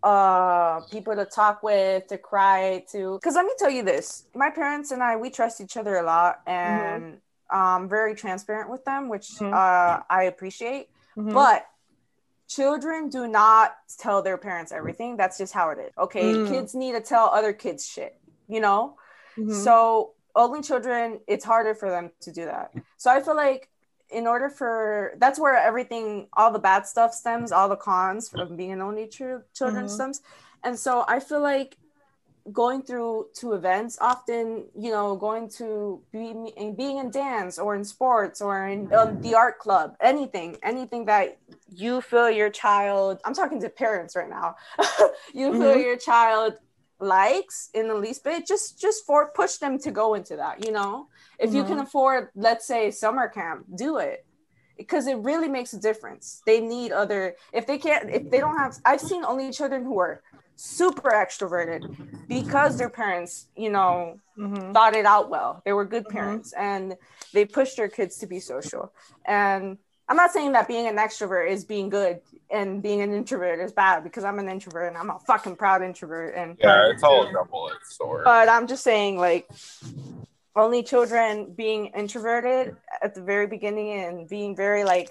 [0.04, 3.20] uh people to talk with, to cry to.
[3.24, 4.26] Cuz let me tell you this.
[4.36, 8.84] My parents and I we trust each other a lot and um, very transparent with
[8.86, 9.54] them, which Mhm.
[9.54, 10.90] uh, I appreciate.
[11.18, 11.34] Mhm.
[11.34, 11.68] But
[12.48, 15.18] children do not tell their parents everything.
[15.18, 15.92] That's just how it is.
[15.98, 16.48] Okay, Mm.
[16.48, 18.18] kids need to tell other kids shit.
[18.48, 18.98] You know,
[19.38, 19.54] Mhm.
[19.64, 22.72] so only children, it's harder for them to do that.
[22.98, 23.70] So I feel like
[24.12, 28.56] in order for that's where everything, all the bad stuff stems, all the cons from
[28.56, 29.90] being an only ch- children Mhm.
[29.90, 30.22] stems.
[30.64, 31.78] And so I feel like
[32.52, 36.34] going through to events often you know going to be
[36.76, 41.38] being in dance or in sports or in um, the art club anything anything that
[41.70, 44.56] you feel your child i'm talking to parents right now
[45.36, 45.84] you feel Mhm.
[45.84, 46.54] your child
[47.00, 50.72] likes in the least bit just just for push them to go into that you
[50.72, 51.08] know
[51.42, 54.26] if you can afford let's say summer camp do it
[54.78, 58.58] because it really makes a difference they need other if they can't if they don't
[58.58, 60.22] have i've seen only children who are
[60.56, 61.82] super extroverted
[62.30, 64.74] because their parents you know Mhm.
[64.74, 66.12] thought it out well they were good Mhm.
[66.20, 66.96] parents and
[67.34, 68.94] they pushed their kids to be social
[69.26, 69.78] and
[70.08, 73.72] i'm not saying that being an extrovert is being good and being an introvert is
[73.74, 77.24] bad because i'm an introvert and i'm a fucking proud introvert and Yeah, it's all
[77.28, 78.24] a double-edged sword.
[78.26, 79.48] but I'm just saying, like,
[80.56, 85.10] only children being introverted at the very beginning and being very like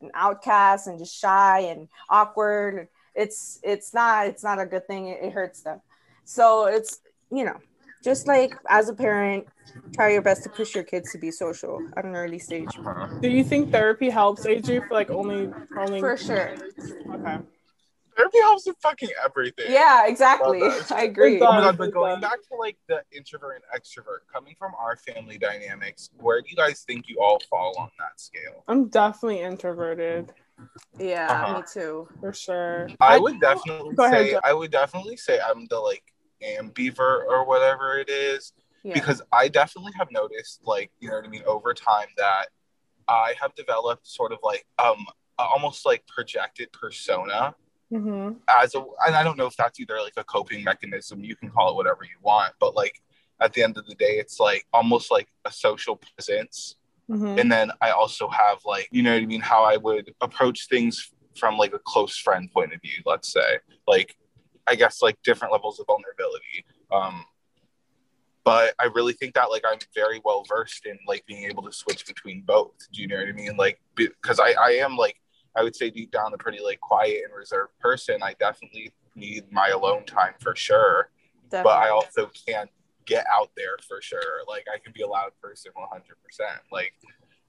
[0.00, 2.88] an outcast and just shy and awkward.
[3.14, 5.08] It's it's not it's not a good thing.
[5.08, 5.80] It, it hurts them.
[6.24, 7.56] So it's you know,
[8.02, 9.46] just like as a parent,
[9.94, 12.78] try your best to push your kids to be social at an early stage.
[13.20, 16.54] Do you think therapy helps AJ for like only only For sure.
[17.12, 17.38] Okay.
[18.20, 19.66] Therapy helps with fucking everything.
[19.68, 20.62] Yeah, exactly.
[20.90, 21.40] I agree.
[21.40, 24.96] Oh my god, but going back to like the introvert and extrovert, coming from our
[24.96, 28.64] family dynamics, where do you guys think you all fall on that scale?
[28.68, 30.32] I'm definitely introverted
[30.98, 31.58] Yeah, Uh-huh.
[31.58, 32.08] me too.
[32.20, 32.88] for sure.
[33.00, 34.40] I would definitely Go ahead, say Jeff.
[34.44, 38.52] I would definitely say I'm the like ambivert or whatever it is.
[38.82, 38.94] Yeah.
[38.94, 42.46] Because I definitely have noticed like, you know what I mean, over time that
[43.08, 45.06] I have developed sort of like um
[45.38, 47.54] almost like projected persona
[47.90, 51.36] hmm as a and I don't know if that's either like a coping mechanism, you
[51.36, 53.00] can call it whatever you want, but like
[53.40, 56.76] at the end of the day, it's like almost like a social presence.
[57.08, 60.12] hmm And then I also have like, you know what I mean, how I would
[60.20, 63.58] approach things from like a close friend point of view, let's say.
[63.86, 64.16] Like
[64.66, 66.64] I guess like different levels of vulnerability.
[66.92, 67.24] Um
[68.44, 71.72] but I really think that like I'm very well versed in like being able to
[71.72, 72.72] switch between both.
[72.92, 73.56] Do you know what I mean?
[73.56, 75.16] Like because I, I am like
[75.56, 78.22] I would say deep down a pretty like quiet and reserved person.
[78.22, 81.10] I definitely need my alone time for sure.
[81.50, 82.70] But I also can't
[83.06, 84.44] get out there for sure.
[84.46, 86.00] Like I can be a loud person 100%.
[86.70, 86.92] Like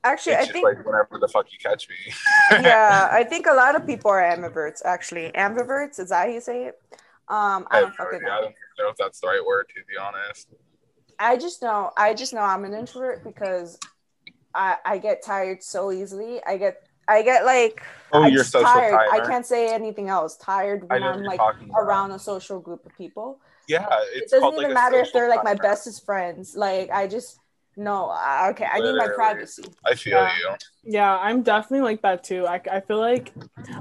[0.03, 1.95] Actually, it's I just think like whenever the fuck you catch me.
[2.63, 4.81] yeah, I think a lot of people are ambiverts.
[4.83, 6.81] Actually, ambiverts is that how you say it?
[7.27, 8.27] Um, I don't fucking idea.
[8.27, 8.41] I know.
[8.41, 10.49] don't know if that's the right word to be honest.
[11.19, 13.77] I just know, I just know I'm an introvert because
[14.55, 16.41] I I get tired so easily.
[16.47, 17.81] I get I get like
[18.13, 18.91] Oh, I'm you're just social tired.
[18.91, 19.23] timer.
[19.23, 20.35] I can't say anything else.
[20.37, 21.79] Tired when I'm like talking about.
[21.81, 23.39] around a social group of people.
[23.67, 25.63] Yeah, It doesn't called even like matter if they're like my timer.
[25.63, 26.55] bestest friends.
[26.55, 27.39] Like I just
[27.77, 28.09] no.
[28.09, 29.63] I- Okay, I need my privacy.
[29.85, 30.31] I feel Yeah.
[30.37, 30.55] you.
[30.83, 32.45] Yeah, I'm definitely like that too.
[32.47, 33.31] I, I feel like,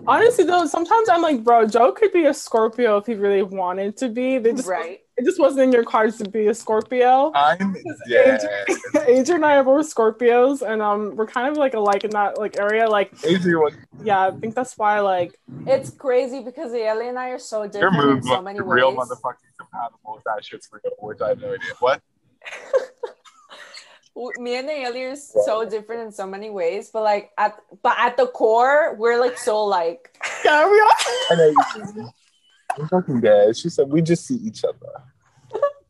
[0.06, 3.96] honestly though, sometimes I'm like, bro, Joe could be a Scorpio if he really wanted
[3.98, 4.38] to be.
[4.38, 5.00] They just Right.
[5.20, 7.30] It just wasn't in your cards to be a Scorpio.
[7.34, 8.40] I'm Because dead.
[9.06, 12.38] Adrian and I are both Scorpios, and um, we're kind of like alike in that
[12.38, 12.88] like area.
[12.88, 17.38] Like, Adrian, yeah, I think that's why like It's crazy because Ellie and I are
[17.38, 19.10] so your different in move so many be real ways.
[19.10, 21.70] motherfucking compatible with that shit's real, which I have no idea.
[21.80, 22.00] What?
[24.38, 28.16] Me and Naomi are so different in so many ways, but like at but at
[28.16, 30.88] the core, we're like so like yeah, we are.
[32.78, 33.56] I'm fucking dead.
[33.56, 34.76] She said we just see each other.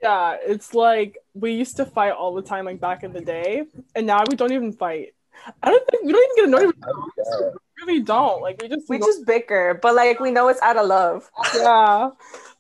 [0.02, 3.64] Yeah, it's like we used to fight all the time, like back in the day,
[3.94, 5.14] and now we don't even fight.
[5.62, 6.66] I don't think we don't even get annoyed.
[6.66, 7.52] with I'm.
[7.80, 8.40] We really don't.
[8.42, 11.30] Like we just we just bicker, but like we know it's out of love.
[11.54, 12.10] yeah.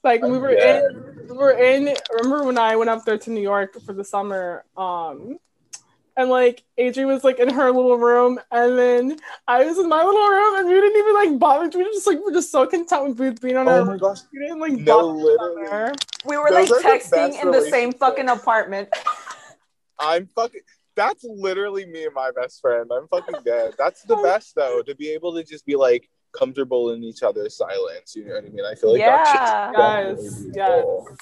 [0.04, 0.80] Like we were Yeah.
[0.80, 4.04] in we were in remember when I went up there to New York for the
[4.04, 5.38] summer, um
[6.20, 9.18] and like Adrian was like in her little room and then
[9.48, 12.06] I was in my little room and we didn't even like bother we were just
[12.06, 14.18] like we're just so content with Booth being on Oh our my gosh.
[14.32, 15.38] we didn't like No, bother each
[15.70, 15.92] other.
[16.26, 18.90] We were Those like are the texting in the same fucking apartment.
[19.98, 20.60] I'm fucking.
[20.94, 22.90] That's literally me and my best friend.
[22.92, 23.74] I'm fucking dead.
[23.78, 27.56] That's the best though, to be able to just be like comfortable in each other's
[27.56, 28.14] silence.
[28.14, 28.64] You know what I mean?
[28.66, 30.06] I feel like that Yeah.
[30.12, 31.16] shit's definitely Yes, yes.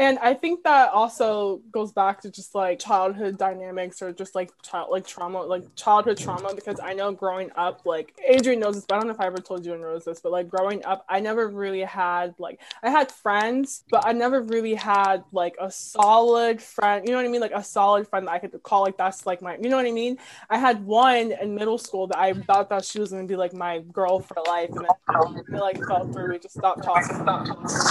[0.00, 4.50] And I think that also goes back to just like childhood dynamics or just like
[4.62, 6.54] child like trauma, like childhood trauma.
[6.54, 9.26] Because I know growing up, like Adrian knows this, but I don't know if I
[9.26, 12.60] ever told you and Rose this, but like growing up, I never really had like
[12.82, 17.06] I had friends, but I never really had like a solid friend.
[17.06, 17.42] You know what I mean?
[17.42, 19.58] Like a solid friend that I could call like that's like my.
[19.58, 20.16] You know what I mean?
[20.48, 23.52] I had one in middle school that I thought that she was gonna be like
[23.52, 26.30] my girl for life, and then it like fell through.
[26.30, 27.28] We just stopped talking.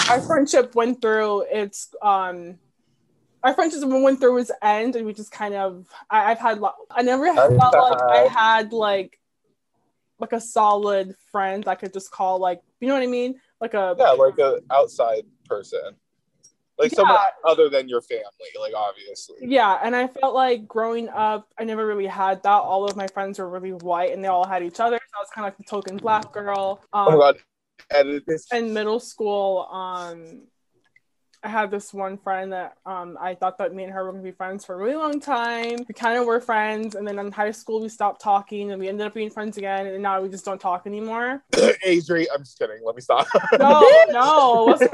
[0.09, 2.57] Our friendship went through its um
[3.43, 6.59] our friendship went through its end and we just kind of I, have had
[6.91, 9.19] I never felt like I had like
[10.19, 13.39] like a solid friend I could just call like you know what I mean?
[13.61, 15.95] Like a yeah like a outside person.
[16.77, 16.95] Like yeah.
[16.95, 18.25] someone other than your family
[18.59, 19.37] like obviously.
[19.41, 22.49] Yeah and I felt like growing up I never really had that.
[22.49, 25.21] All of my friends were really white and they all had each other so I
[25.21, 27.37] was kind of like the token black girl um, oh my god.
[27.91, 28.45] Edit this.
[28.51, 30.41] in middle school um
[31.41, 34.23] I had this one friend that um, I thought that me and her were gonna
[34.23, 35.77] be friends for a really long time.
[35.87, 38.89] We kind of were friends, and then in high school we stopped talking, and we
[38.89, 41.41] ended up being friends again, and now we just don't talk anymore.
[41.53, 42.79] Adri, I'm just kidding.
[42.83, 43.27] Let me stop.
[43.57, 44.77] No, no.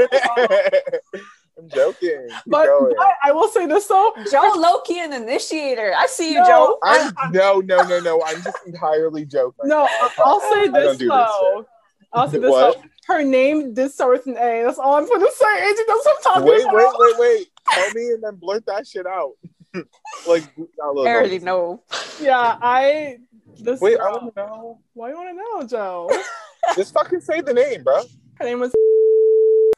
[1.57, 2.27] I'm joking.
[2.45, 2.67] But,
[2.97, 5.93] but, I will say this though, Joe Loki, an initiator.
[5.97, 6.79] I see you, no, Joe.
[6.83, 8.21] I'm, no, no, no, no.
[8.23, 9.67] I'm just entirely joking.
[9.67, 9.87] No,
[10.19, 11.65] I'll say this though.
[12.13, 12.75] I'll say this what?
[12.75, 14.63] though her name did start with an A.
[14.63, 15.67] That's all I'm gonna say.
[15.67, 16.75] Angie, that's what I'm talking wait, about.
[16.75, 17.47] Wait, wait, wait, wait.
[17.69, 19.33] Tell me and then blurt that shit out.
[20.27, 20.43] like,
[20.81, 21.83] I already know.
[22.19, 23.17] Yeah, I.
[23.59, 24.79] This wait, girl, I want to know.
[24.93, 26.09] Why you want to know, Joe?
[26.75, 28.01] Just fucking say the name, bro.
[28.35, 28.73] Her name was.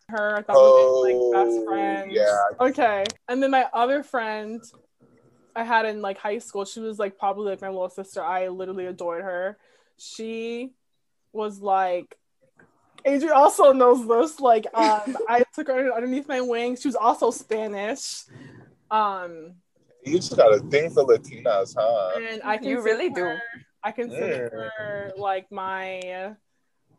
[0.10, 0.38] Her.
[0.38, 2.14] I thought oh, we were like best oh, friends.
[2.14, 2.38] Yeah.
[2.62, 4.64] Okay, and then my other friend.
[5.54, 6.66] I had in like high school.
[6.66, 8.24] She was like probably like my little sister.
[8.24, 9.58] I literally adored her.
[9.98, 10.74] She
[11.34, 12.16] was like
[13.08, 14.40] Adrian also knows this.
[14.40, 16.76] Like, um, I took her underneath my wing.
[16.76, 18.24] She was also Spanish.
[18.92, 19.56] Um,
[20.06, 22.20] you just got a thing for Latinas, huh?
[22.20, 23.62] And I can you really her, do.
[23.84, 24.70] I consider yeah.
[24.78, 26.34] her like my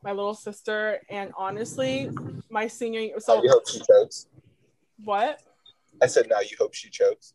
[0.02, 2.10] my little sister, and honestly,
[2.50, 3.18] my senior.
[3.18, 4.26] So you hope she chokes.
[5.04, 5.40] What?
[6.02, 7.34] I said, now you hope she chokes.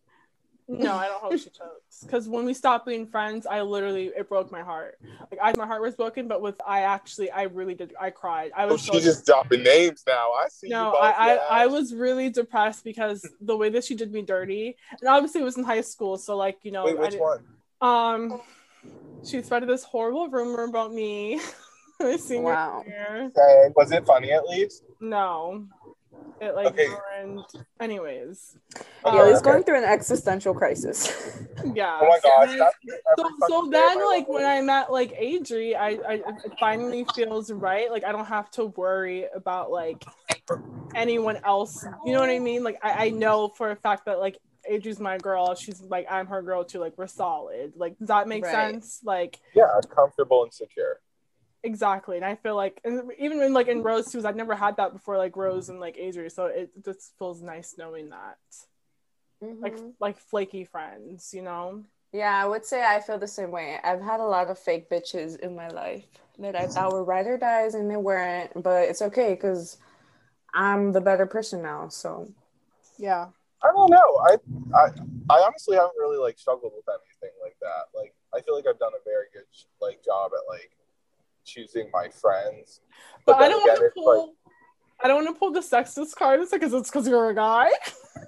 [0.67, 2.01] No, I don't hope she chokes.
[2.01, 4.97] Because when we stopped being friends, I literally it broke my heart.
[5.31, 7.93] Like I, my heart was broken, but with I actually, I really did.
[7.99, 8.51] I cried.
[8.55, 8.87] I was.
[8.89, 10.31] Oh, she's just dropping names now.
[10.31, 10.69] I see.
[10.69, 14.77] No, I, I, I was really depressed because the way that she did me dirty,
[14.99, 16.85] and obviously it was in high school, so like you know.
[16.85, 17.43] Wait, which one?
[17.81, 18.41] Um,
[19.25, 21.41] she spread this horrible rumor about me.
[21.99, 22.83] my senior wow.
[22.85, 23.31] year.
[23.35, 23.73] Okay.
[23.75, 24.83] Was it funny at least?
[24.99, 25.67] No.
[26.43, 26.87] It like okay.
[27.23, 27.45] ruined.
[27.79, 28.57] Anyways,
[29.05, 31.39] yeah, um, he's going through an existential crisis.
[31.73, 31.97] Yeah.
[32.01, 32.57] Oh my gosh.
[33.17, 37.89] so, so then, like when I met like Adri, I, I it finally feels right.
[37.89, 40.03] Like I don't have to worry about like
[40.93, 41.85] anyone else.
[42.05, 42.65] You know what I mean?
[42.65, 44.37] Like I, I know for a fact that like
[44.69, 45.55] Adri's my girl.
[45.55, 46.79] She's like I'm her girl too.
[46.79, 47.73] Like we're solid.
[47.77, 48.51] Like does that make right.
[48.51, 48.99] sense?
[49.03, 50.99] Like yeah, comfortable and secure.
[51.63, 52.17] Exactly.
[52.17, 54.91] And I feel like and even in like in Rose too, I've never had that
[54.91, 56.29] before, like Rose and like Adri.
[56.31, 58.37] So it just feels nice knowing that.
[59.41, 59.63] Mm-hmm.
[59.63, 61.83] Like like flaky friends, you know?
[62.11, 63.77] Yeah, I would say I feel the same way.
[63.83, 66.05] I've had a lot of fake bitches in my life
[66.37, 69.77] that I thought were ride or dies and they weren't, but it's okay because
[70.53, 71.87] I'm the better person now.
[71.87, 72.29] So
[72.97, 73.27] yeah.
[73.63, 74.17] I don't know.
[74.27, 74.35] I,
[74.75, 74.89] I
[75.29, 77.97] I honestly haven't really like struggled with anything like that.
[77.97, 79.45] Like I feel like I've done a very good
[79.81, 80.71] like job at like
[81.45, 82.81] choosing my friends.
[83.25, 84.25] But, but I don't want to pull.
[84.27, 84.35] Like,
[85.03, 86.39] I don't want to pull the sexist card.
[86.39, 87.69] It's because it's because you're a guy.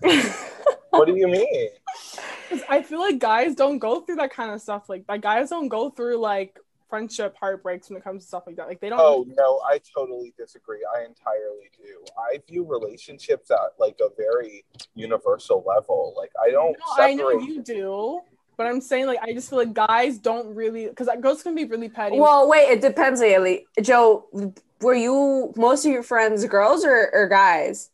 [0.89, 1.69] what do you mean?
[2.69, 4.89] I feel like guys don't go through that kind of stuff.
[4.89, 6.59] Like, like guys don't go through like
[6.89, 8.67] friendship heartbreaks when it comes to stuff like that.
[8.67, 8.99] Like they don't.
[8.99, 10.79] Oh no, I totally disagree.
[10.95, 12.05] I entirely do.
[12.17, 16.13] I view relationships at like a very universal level.
[16.17, 16.75] Like I don't.
[16.97, 18.21] No, I know you do.
[18.57, 21.65] But I'm saying like I just feel like guys don't really because girls can be
[21.65, 22.19] really petty.
[22.19, 23.63] Well, wait, it depends, Ayele.
[23.81, 27.89] Joe, were you most of your friends girls or, or guys?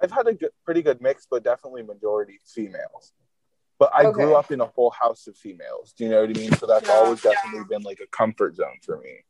[0.00, 3.12] I've had a good, pretty good mix, but definitely majority females.
[3.78, 4.12] But I okay.
[4.12, 5.92] grew up in a whole house of females.
[5.96, 6.52] Do you know what I mean?
[6.52, 7.78] So that's yeah, always definitely yeah.
[7.78, 9.24] been like a comfort zone for me.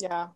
[0.00, 0.28] Yeah.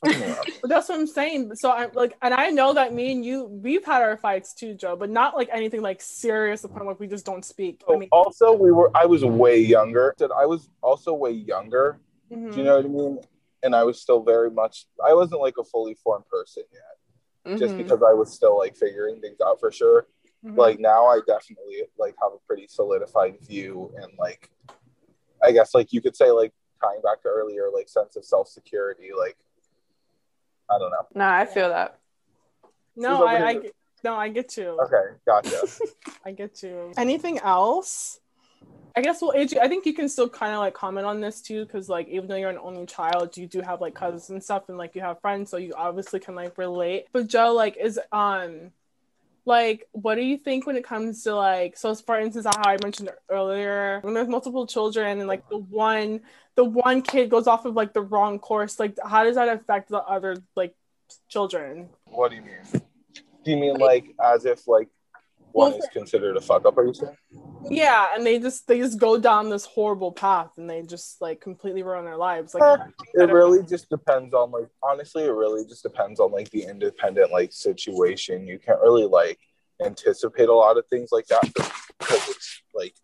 [0.00, 0.12] But
[0.64, 1.52] that's what I'm saying.
[1.56, 4.74] So I'm like, and I know that me and you, we've had our fights too,
[4.74, 7.82] Joe, but not like anything like serious upon like we just don't speak.
[7.88, 10.14] I mean, also we were, I was way younger.
[10.36, 11.98] I was also way younger.
[12.32, 12.50] Mm-hmm.
[12.50, 13.18] Do you know what I mean?
[13.62, 17.58] And I was still very much, I wasn't like a fully formed person yet, mm-hmm.
[17.58, 20.06] just because I was still like figuring things out for sure.
[20.44, 20.56] Mm-hmm.
[20.56, 24.50] Like now, I definitely like have a pretty solidified view and like,
[25.42, 28.48] I guess like you could say like tying back to earlier, like sense of self
[28.48, 29.36] security, like
[30.70, 31.06] I don't know.
[31.14, 31.98] No, I feel that.
[32.96, 33.60] No, I, I,
[34.04, 34.78] No, I get you.
[34.82, 35.62] Okay, gotcha.
[36.24, 36.92] I get you.
[36.96, 38.20] Anything else?
[38.96, 41.40] I guess well, AJ, I think you can still kind of like comment on this
[41.40, 44.42] too, because like even though you're an only child, you do have like cousins and
[44.42, 47.06] stuff, and like you have friends, so you obviously can like relate.
[47.12, 48.72] But Joe, like, is um,
[49.48, 52.76] like, what do you think when it comes to like, so for instance, how I
[52.82, 56.20] mentioned earlier, when there's multiple children and like the one,
[56.54, 59.88] the one kid goes off of like the wrong course, like how does that affect
[59.88, 60.74] the other like
[61.28, 61.88] children?
[62.04, 62.82] what do you mean?
[63.44, 64.88] Do you mean like as if like
[65.58, 66.78] one Well, is considered a fuck up?
[66.78, 67.16] Are you saying?
[67.70, 71.40] Yeah, and they just they just go down this horrible path and they just like
[71.40, 72.54] completely ruin their lives.
[72.54, 75.64] Like, Uh, how do you think It really just depends on like honestly, it really
[75.66, 78.46] just depends on like the independent like situation.
[78.46, 79.38] You can't really like
[79.84, 81.42] anticipate a lot of things like that
[81.98, 82.94] because it's like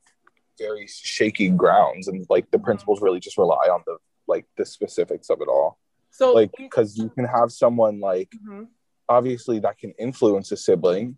[0.59, 3.97] very shaky grounds and like the principals really just rely on the
[4.29, 5.79] like the specifics of it all.
[6.11, 8.69] so Like because you can have someone like Mhm.
[9.09, 11.17] obviously that can influence a sibling.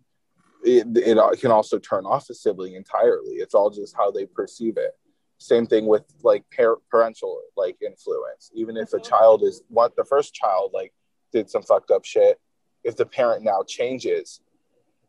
[0.69, 3.35] It, it can also turn off a sibling entirely.
[3.43, 4.91] It's all just how they perceive it.
[5.37, 8.51] Same thing with like par- parental like influence.
[8.53, 9.03] Even if a Mhm.
[9.11, 10.93] child is what the first child like
[11.31, 12.39] did some fucked up shit,
[12.83, 14.41] if the parent now changes,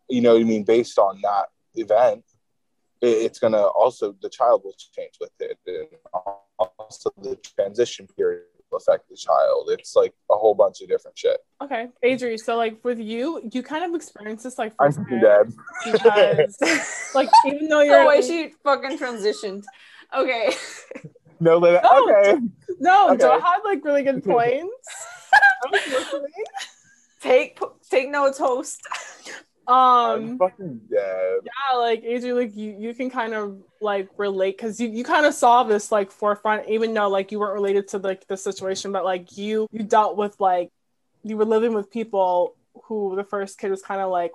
[0.09, 2.25] you know what I mean, based on that event,
[3.01, 5.89] it, it's gonna also the child will change with it, and
[6.79, 8.45] also the transition period
[8.77, 9.71] affect the child.
[9.73, 11.39] It's like a whole bunch of different shit.
[11.63, 12.39] okay, Adri.
[12.39, 15.53] So like with you, you kind of experience this like I'm firsthand dead.
[15.85, 16.57] because
[17.15, 19.65] like even though you're Oh, wait, she fucking transitioned.
[20.17, 20.53] Okay.
[21.41, 22.39] No, but No, okay.
[22.81, 23.19] no, Okay.
[23.19, 24.75] Joe had like really good points.
[25.33, 26.31] I was listening.
[27.21, 28.81] Take take notes, host.
[29.69, 31.41] I'm Um, fucking dead.
[31.45, 35.27] yeah, like Adri, like you you can kind of like relate because you you kind
[35.27, 38.93] of saw this like forefront, even though like you weren't related to like the situation,
[38.93, 40.71] but like you you dealt with like
[41.23, 42.55] you were living with people
[42.85, 44.33] who the first kid was kind of like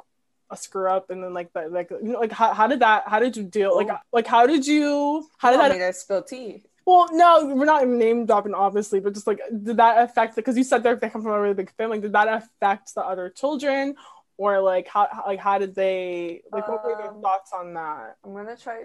[0.51, 3.03] a screw up and then like that like you know like how, how did that
[3.07, 3.97] how did you deal like Oh.
[4.11, 6.61] like how did you how did want that me to spill tea?
[6.85, 10.63] well no we're not name dropping obviously but just like did that affect because you
[10.63, 13.95] said they're, they come from a really big family did that affect the other children
[14.37, 17.73] or like how how- like how did they like what were their Um, thoughts on
[17.75, 18.83] that I'm gonna try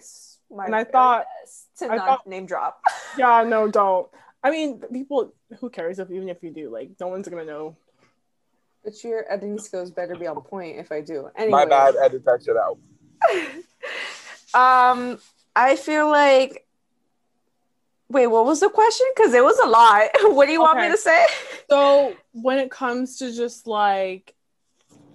[0.50, 2.80] my And I thought- best to I not thought- name drop.
[3.18, 4.08] yeah no don't
[4.44, 7.76] i mean people who cares if even if you do like no one's gonna know
[8.84, 11.28] But your editing skills better be on point if I do.
[11.36, 11.50] Anyway.
[11.50, 11.96] My bad.
[11.96, 12.78] Edit that shit out.
[14.54, 15.18] um,
[15.54, 16.64] I feel like.
[18.08, 19.06] Wait, what was the question?
[19.14, 20.08] Because it was a lot.
[20.36, 21.26] what do you want me to say?
[21.68, 24.34] So when it comes to just like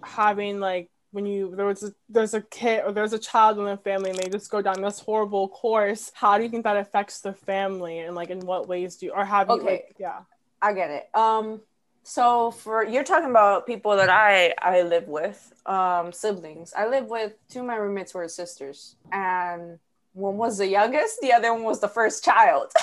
[0.04, 3.66] having like when you there was a, there's a kid or there's a child in
[3.66, 6.76] the family and they just go down this horrible course, how do you think that
[6.78, 10.22] affects the family and like in what ways do you or have you like yeah
[10.62, 11.10] I get it.
[11.14, 11.60] Um,
[12.04, 16.74] so for you're talking about people that I I live with, um, siblings.
[16.76, 19.80] I live with two of my roommates were sisters, and
[20.14, 22.72] one was the youngest, the other one was the first child.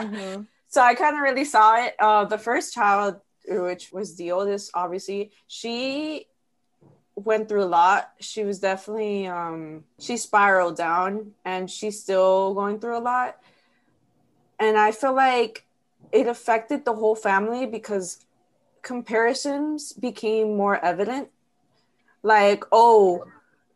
[0.00, 0.48] Mhm.
[0.66, 1.94] so I kind of really saw it.
[2.00, 6.26] Uh, the first child, which was the oldest, obviously, she
[7.16, 8.12] went through a lot.
[8.20, 13.38] She was definitely um, she spiraled down, and she's still going through a lot.
[14.58, 15.66] And I feel like
[16.12, 18.24] it affected the whole family because
[18.82, 21.28] comparisons became more evident.
[22.22, 23.26] Like, oh,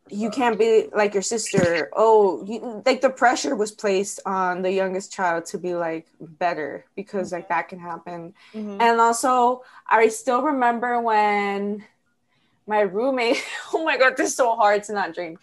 [0.09, 1.89] you can't be like your sister.
[1.95, 6.85] Oh, you, like the pressure was placed on the youngest child to be like better
[6.95, 8.33] because like that can happen.
[8.53, 8.81] Mhm.
[8.81, 11.83] And also, I still remember when
[12.69, 13.43] my roommate,
[13.73, 15.39] oh my God, this is so hard to not drink.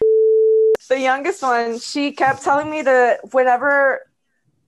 [0.88, 4.06] The youngest one, she kept telling me that whenever,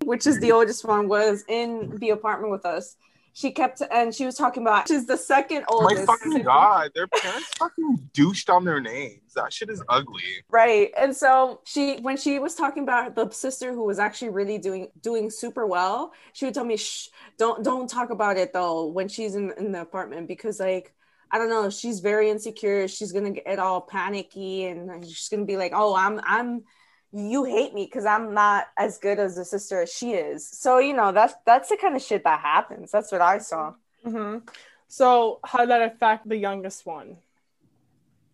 [0.04, 2.96] which is the oldest one, was in the apartment with us.
[3.34, 6.08] She kept, and she was talking about, she's the second oldest.
[6.08, 9.34] My fucking god, their parents fucking douched on their names.
[9.36, 10.42] That shit is ugly.
[10.50, 10.90] Right.
[10.98, 14.88] And so she when she was talking about the sister who was actually really doing
[15.00, 19.06] doing super well, she would tell me, Shh, don't don't talk about it though when
[19.06, 20.92] she's in, in the apartment because like
[21.30, 22.88] I don't know, she's very insecure.
[22.88, 26.64] She's gonna get all panicky and she's gonna be like, Oh, I'm I'm
[27.12, 30.46] you hate me because I'm not as good as a sister as she is.
[30.46, 32.90] So, you know, that's that's the kind of shit that happens.
[32.90, 33.74] That's what I saw.
[34.04, 34.48] Mhm.
[34.88, 37.18] So how did that affect the youngest one?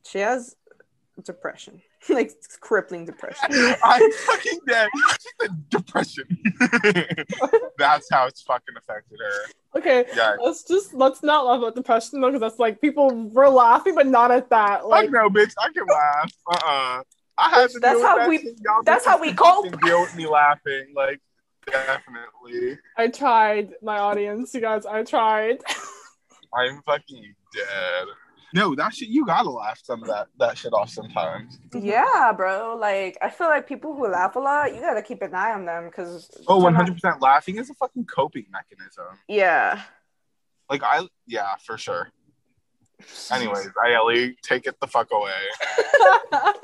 [0.05, 0.57] She has
[1.23, 1.83] depression.
[2.15, 3.47] like crippling depression.
[3.85, 4.89] I'm fucking dead.
[5.21, 6.25] She said depression.
[7.79, 9.79] That's how it's fucking affected her.
[9.79, 10.37] Okay, Yeah.
[10.41, 14.07] let's just let's not laugh about depression though, because that's like people were laughing, but
[14.07, 14.87] not at that.
[14.87, 15.53] Like Fuck no, bitch.
[15.59, 16.33] I can laugh.
[16.47, 17.03] Uh uh
[17.37, 18.59] I have to do That's how that we- shit.
[18.65, 19.81] Y'all that's how we can cope.
[19.83, 21.21] Deal with me laughing, like
[21.67, 22.79] definitely.
[22.97, 25.59] I tried, my audience, you guys, I tried.
[26.55, 28.07] I'm fucking dead.
[28.55, 31.59] No, that shit you gotta laugh some of that that shit off sometimes.
[31.75, 32.77] Yeah, bro.
[32.81, 35.65] Like I feel like people who laugh a lot, you gotta keep an eye on
[35.67, 39.19] them because Oh, 100 percent laughing is a fucking coping mechanism.
[39.27, 39.83] Yeah.
[40.71, 42.11] Like I yeah, for sure.
[43.33, 45.33] Anyways, Ayele, take it the fuck away.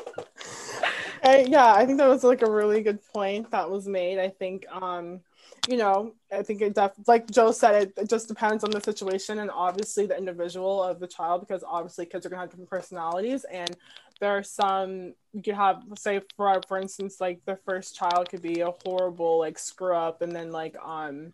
[1.22, 4.18] I, yeah, I think that was like a really good point that was made.
[4.18, 5.20] I think, um,
[5.68, 8.80] you know, I think it def- like Joe said, it, it just depends on the
[8.80, 12.70] situation and obviously the individual of the child because obviously kids are gonna have different
[12.70, 13.76] personalities and
[14.20, 18.42] there are some you could have say for for instance like the first child could
[18.42, 21.32] be a horrible like screw up and then like um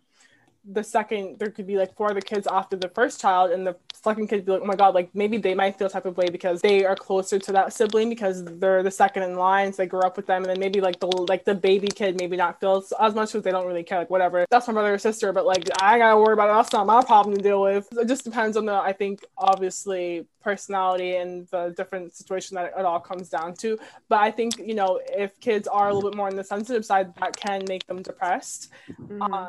[0.69, 3.75] the second there could be like four other kids after the first child and the
[3.93, 6.29] second kid be like oh my god like maybe they might feel type of way
[6.29, 9.87] because they are closer to that sibling because they're the second in line so they
[9.87, 12.59] grew up with them and then maybe like the like the baby kid maybe not
[12.59, 14.45] feels as much because they don't really care like whatever.
[14.49, 16.53] That's my brother or sister but like i gotta worry about it.
[16.53, 17.87] That's not my problem to deal with.
[17.97, 22.85] It just depends on the i think obviously personality and the different situation that it
[22.85, 23.77] all comes down to.
[24.09, 26.85] But i think you know if kids are a little bit more on the sensitive
[26.85, 28.69] side that can make them depressed.
[28.99, 29.21] Mhm.
[29.21, 29.47] um,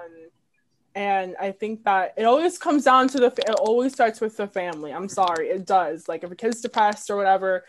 [0.95, 3.27] and I think that it always comes down to the.
[3.27, 4.93] It always starts with the family.
[4.93, 6.09] I'm sorry, it does.
[6.09, 7.65] Like if a kid's depressed or whatever,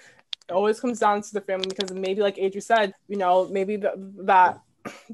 [0.49, 3.75] it always comes down to the family because maybe, like Adri said, you know, maybe
[3.75, 3.93] the,
[4.23, 4.61] that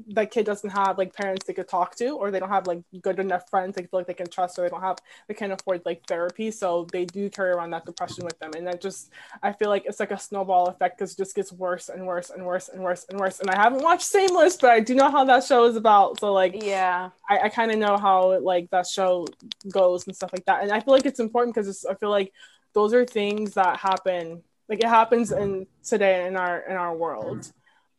[0.08, 2.82] that kid doesn't have like parents they could talk to, or they don't have like
[3.02, 4.98] good enough friends they feel like they can trust, or they don't have
[5.28, 8.66] they can't afford like therapy, so they do carry around that depression with them, and
[8.66, 9.10] that just
[9.42, 12.30] I feel like it's like a snowball effect because it just gets worse and worse
[12.30, 13.40] and worse and worse and worse.
[13.40, 16.20] And I haven't watched Shameless, but I do know how that show is about.
[16.20, 17.10] So like Yeah.
[17.28, 19.26] I, I kind of know how like that show
[19.70, 20.62] goes and stuff like that.
[20.62, 22.32] And I feel like it's important because I feel like
[22.72, 24.42] those are things that happen.
[24.68, 27.52] Like it happens in today in our in our world.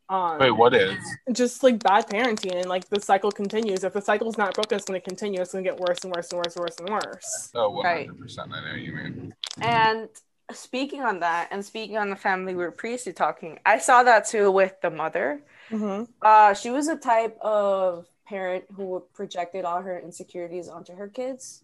[0.10, 0.98] Um, Wait, what is?
[1.34, 3.84] just like bad parenting and like the cycle continues.
[3.84, 5.42] If the cycle's not broken, it's going to continue.
[5.42, 7.52] It's going to get worse and worse and worse and worse and worse.
[7.56, 8.20] Oh, 100 Right.
[8.20, 8.52] percent.
[8.54, 9.36] I know what you mean.
[9.62, 10.08] And
[10.54, 14.28] speaking on that, and speaking on the family we were previously talking, I saw that
[14.28, 15.42] too with the mother.
[15.72, 16.06] Mm-hmm.
[16.22, 21.64] Uh, she was a type of parent who projected all her insecurities onto her kids.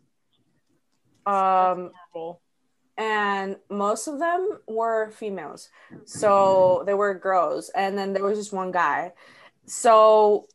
[1.26, 1.92] Um,
[2.98, 5.70] and most of them were females.
[5.92, 6.04] Mm-hmm.
[6.06, 9.14] So they were girls, and then there was just one guy.
[9.66, 10.48] So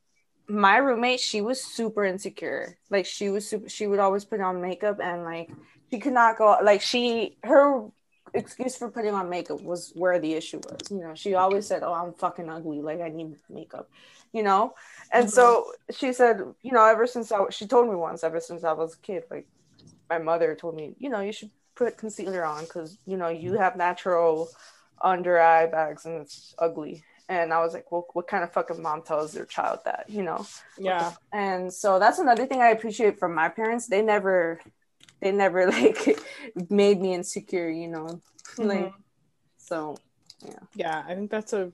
[0.49, 2.79] my roommate, she was super insecure.
[2.91, 3.69] Like she was super.
[3.69, 5.51] She would always put on makeup, and like
[5.91, 6.57] she could not go.
[6.63, 7.89] Like she, her
[8.35, 10.91] excuse for putting on makeup was where the issue was.
[10.91, 12.81] You know, she always said, "Oh, I'm fucking ugly.
[12.81, 13.91] Like I need makeup."
[14.33, 14.75] You know,
[15.11, 15.95] and so mm-hmm.
[15.97, 18.95] she said, you know, ever since I, she told me once, ever since I was
[18.95, 19.47] a kid, like
[20.11, 23.55] my mother told me, you know, you should put concealer on because you know you
[23.55, 24.51] have natural
[25.01, 27.05] under eye bags and it's ugly.
[27.31, 30.23] And I was like, well, what kind of fucking mom tells their child that, you
[30.23, 30.47] know?
[30.79, 31.13] Yeah.
[31.31, 33.87] And so that's another thing I appreciate from my parents.
[33.87, 34.59] They never,
[35.21, 36.19] they never like
[36.71, 38.23] made me insecure, you know?
[38.57, 38.93] Like, Mhm.
[39.59, 39.97] so
[40.75, 41.05] Yeah.
[41.07, 41.71] I think that's a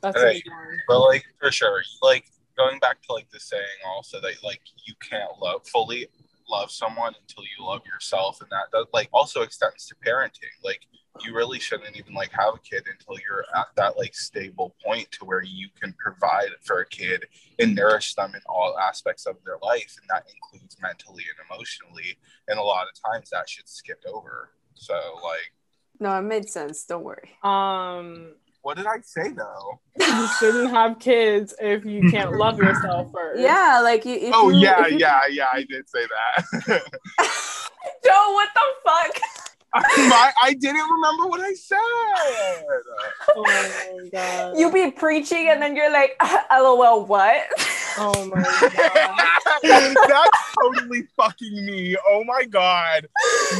[0.00, 0.36] that's Right.
[0.36, 0.78] a big one.
[0.88, 2.24] But like for sure, like
[2.56, 6.08] going back to like the saying also that like you can't love fully
[6.48, 10.52] love someone until you love yourself, and that that like also extends to parenting.
[10.64, 10.86] Like
[11.24, 15.10] you really shouldn't even like have a kid until you're at that like stable point
[15.12, 17.24] to where you can provide for a kid
[17.58, 22.18] and nourish them in all aspects of their life, and that includes mentally and emotionally.
[22.48, 24.50] And a lot of times that shit's skipped over.
[24.74, 25.52] So like,
[25.98, 26.84] no, it made sense.
[26.84, 27.30] Don't worry.
[27.42, 28.34] Um.
[28.66, 29.78] What did I say though?
[29.96, 33.40] You shouldn't have kids if you can't love yourself first.
[33.40, 34.32] Yeah, like you.
[34.34, 35.46] Oh you, yeah, you- yeah, yeah.
[35.52, 36.44] I did say that.
[38.04, 39.20] Joe, what the fuck?
[40.08, 41.78] My, I didn't remember what I said.
[43.36, 44.58] Oh my god.
[44.58, 47.46] You be preaching and then you're like, uh, lol, what?
[47.98, 49.94] Oh my god.
[50.08, 51.96] That's totally fucking me.
[52.06, 53.08] Oh my god.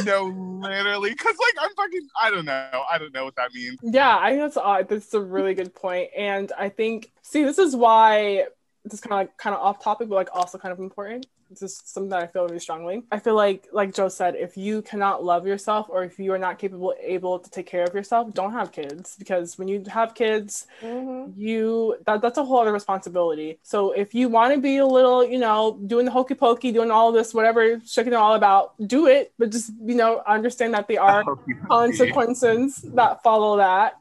[0.04, 0.26] No,
[0.62, 2.08] literally, because like I'm fucking.
[2.20, 2.84] I don't know.
[2.90, 3.78] I don't know what that means.
[3.82, 4.88] Yeah, I think that's odd.
[4.88, 8.46] That's a really good point, and I think see this is why
[8.84, 11.26] this kind of like kind of off topic, but like also kind of important.
[11.48, 13.04] This is something that I feel really strongly.
[13.12, 16.38] I feel like, like Joe said, if you cannot love yourself or if you are
[16.38, 20.14] not capable, able to take care of yourself, don't have kids because when you have
[20.14, 21.32] kids, Mhm.
[21.36, 23.58] you that that's a whole other responsibility.
[23.62, 26.90] So if you want to be a little, you know, doing the hokey pokey, doing
[26.90, 29.32] all this, whatever shaking it all about, do it.
[29.38, 31.24] But just you know, understand that there are
[31.70, 33.98] consequences that follow that.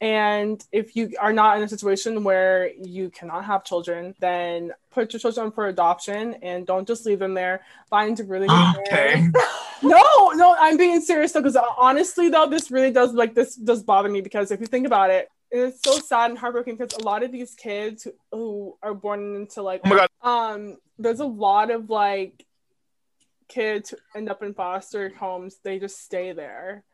[0.00, 5.12] And if you are not in a situation where you cannot have children, then put
[5.12, 7.62] your children for adoption and don't just leave them there.
[7.88, 9.28] Find a really good Okay.
[9.82, 13.82] No, no, I'm being serious though, because honestly though, this really does like this does
[13.82, 17.04] bother me because if you think about it, it's so sad and heartbroken because a
[17.04, 21.70] lot of these kids who, who are born into like Oh um there's a lot
[21.70, 22.44] of like
[23.48, 26.84] kids who end up in foster homes they just stay there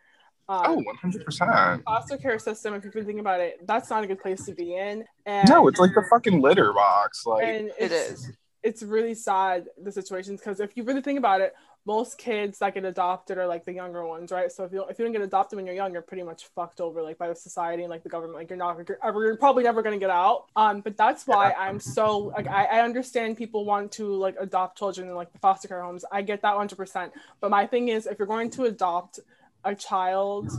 [0.49, 1.83] Um, Oh, 100%.
[1.85, 4.75] foster care system, if you've think about it, that's not a good place to be
[4.75, 5.05] in.
[5.25, 7.25] And No, it's like the fucking litter box.
[7.27, 8.29] Like, and it's.
[8.65, 11.53] It's really sad the situations because if you really think about it,
[11.85, 14.53] most kids that get adopted are like the younger ones, right?
[14.53, 16.81] So if you if you don't get adopted when you're young, you're pretty much fucked
[16.81, 18.37] over like by the society and like the government.
[18.39, 20.45] Like you're not you're, ever, you're probably never gonna get out.
[20.55, 24.79] Um, but that's why I'm so like I, I understand people want to like adopt
[24.79, 26.05] children in like the foster care homes.
[26.13, 26.77] I get that 100.
[26.77, 29.19] percent But my thing is, if you're going to adopt
[29.65, 30.51] a child,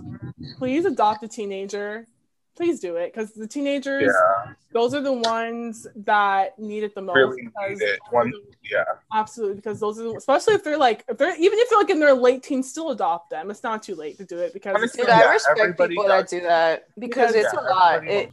[0.57, 2.07] please adopt a teenager.
[2.55, 7.01] Please do it because the teenagers, yeah, those are the ones that need it the
[7.01, 7.15] most.
[7.15, 7.99] really need it.
[8.11, 8.31] One,
[8.71, 8.83] yeah.
[9.11, 11.99] Absolutely, because those are especially if they're like if they're even if they're like in
[11.99, 13.49] their late teens, still adopt them.
[13.49, 16.07] It's not too late to do it because Honestly, Dude, Yeah, I respect everybody people
[16.09, 18.07] that do that because Because- it's Yeah, a lot.
[18.07, 18.29] It,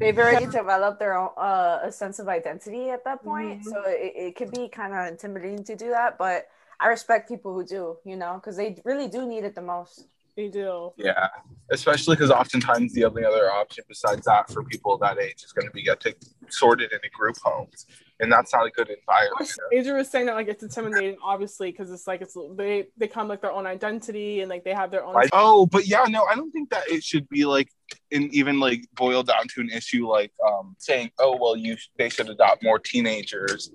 [0.00, 3.64] they've already developed their own uh, a sense of identity at that point, Mhm.
[3.66, 6.18] so it, it could be kind of intimidating to do that.
[6.18, 6.48] But
[6.80, 10.06] I respect people who do, you know, because they really do need it the most.
[10.36, 10.92] they do.
[10.96, 11.28] Yeah,
[11.70, 15.66] especially because oftentimes the only other option besides that for people that age is going
[15.66, 16.14] to be get to
[16.48, 17.84] sorted into group homes,
[18.20, 19.50] and that's not a good environment.
[19.72, 23.28] Adrian was saying that like it's intimidating, obviously, because it's like it's they they come
[23.28, 25.14] like their own identity and like they have their own.
[25.16, 27.68] I- oh, but yeah, no, I don't think that it should be like,
[28.12, 31.88] and even like boiled down to an issue like um saying, oh well, you sh-
[31.98, 33.70] they should adopt more teenagers.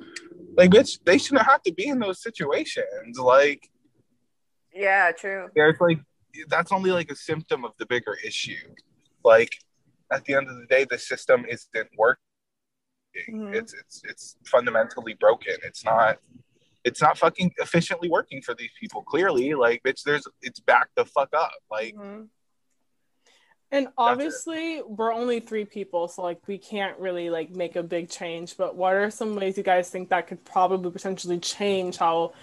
[0.55, 3.17] Like, bitch, they shouldn't have to be in those situations.
[3.19, 3.69] Like,
[4.73, 5.49] Yeah, true.
[5.55, 5.99] there's like
[6.49, 8.73] that's only like a symptom of the bigger issue.
[9.23, 9.57] Like,
[10.11, 12.21] at the end of the day, the system isn't working.
[13.29, 13.55] Mhm.
[13.55, 15.55] It's it's it's fundamentally broken.
[15.63, 16.19] It's not.
[16.83, 19.01] It's not fucking efficiently working for these people.
[19.03, 21.51] Clearly, like, bitch, there's it's back the fuck up.
[21.71, 22.27] Like, Mhm.
[23.71, 28.09] And obviously, we're only three people, so like we can't really like make a big
[28.09, 28.57] change.
[28.57, 32.33] But what are some ways you guys think that could probably potentially change how,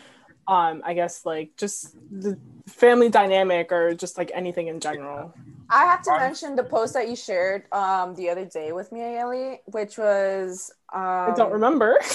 [0.47, 5.35] um, I guess like just the family dynamic or just like anything in general?
[5.70, 8.93] I have to Um, mention the post that you shared um the other day with
[8.93, 11.99] me, Ayele, which was um I don't remember.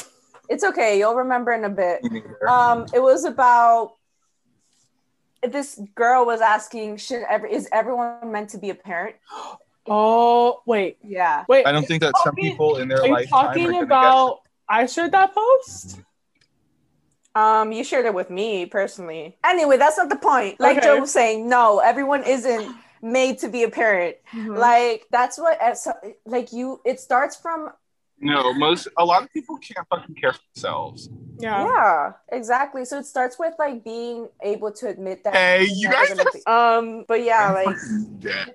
[0.49, 2.07] It's okay, you'll remember in a bit.
[2.45, 3.96] Um, it was about
[5.43, 9.15] this girl was asking, should every is everyone meant to be a parent?
[9.89, 11.45] Oh wait, Yeah.
[11.47, 11.65] wait.
[11.65, 13.85] I don't think that some people in their life Are you lifetime are talking gonna
[13.85, 14.41] about?
[14.67, 16.01] I shared that post.
[17.35, 19.37] Um, you shared it with me personally.
[19.45, 20.59] Anyway, that's not the point.
[20.59, 20.87] Like Okay.
[20.87, 24.17] Joe was saying, no, everyone isn't made to be a parent.
[24.33, 24.57] Mhm.
[24.57, 25.87] Like that's what as-
[26.25, 27.73] like you it starts from get
[28.19, 31.09] no most a lot of people can't fucking care for themselves.
[31.39, 31.65] yeah.
[31.65, 32.83] yeah, exactly.
[32.85, 36.17] So it starts with like being able to admit that Hey, you're you never guys
[36.17, 37.75] gonna be- um but yeah, like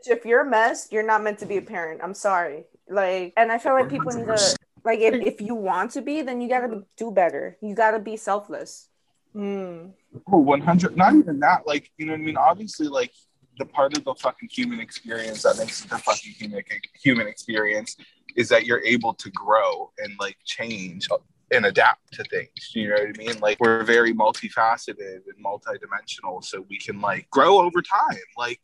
[0.07, 2.01] if you're a mess, you're not meant to be a parent.
[2.03, 2.65] I'm sorry.
[2.89, 6.23] Like, and I feel like people need to like if, if you want to be,
[6.23, 7.57] then you gotta do better.
[7.61, 8.89] You gotta be selfless.
[9.35, 9.93] Mm.
[10.31, 13.13] Oh, 100 not even that like you know what i mean obviously like
[13.59, 16.63] the part of the fucking human experience that makes it the fucking human
[17.03, 17.97] human experience
[18.37, 21.09] is that you're able to grow and like change
[21.53, 23.39] and adapt to things you know what i mean?
[23.41, 28.18] Like we're very multifaceted and multidimensional so we can like grow over time.
[28.37, 28.61] Like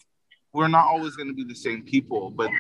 [0.52, 2.50] we're not always going to be the same people but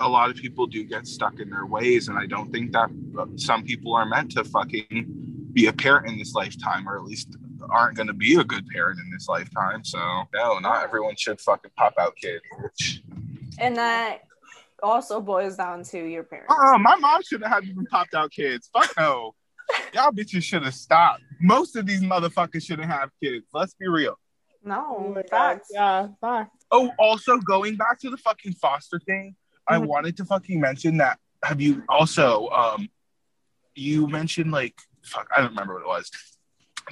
[0.00, 2.90] a lot of people do get stuck in their ways and i don't think that
[3.18, 5.06] uh, some people are meant to fucking
[5.52, 7.36] be a parent in this lifetime or at least
[7.70, 9.98] aren't going to be a good parent in this lifetime so
[10.34, 12.42] no not everyone should fucking pop out kids
[13.58, 14.22] And that
[14.82, 16.52] also boils down to your parents.
[16.52, 19.34] uh, my mom should have had even popped out kids fuck no
[19.94, 24.18] y'all bitches should have stopped most of these motherfuckers shouldn't have kids let's be real
[24.64, 25.70] Oh No, my facts.
[25.72, 26.06] Yeah.
[26.20, 26.46] Bye.
[26.70, 29.34] Oh, also going back to the fucking foster thing,
[29.66, 29.86] I Mhm.
[29.88, 31.18] wanted to fucking mention that.
[31.42, 32.88] Have you also um
[33.74, 36.10] you mentioned like fuck, I don't remember what it was.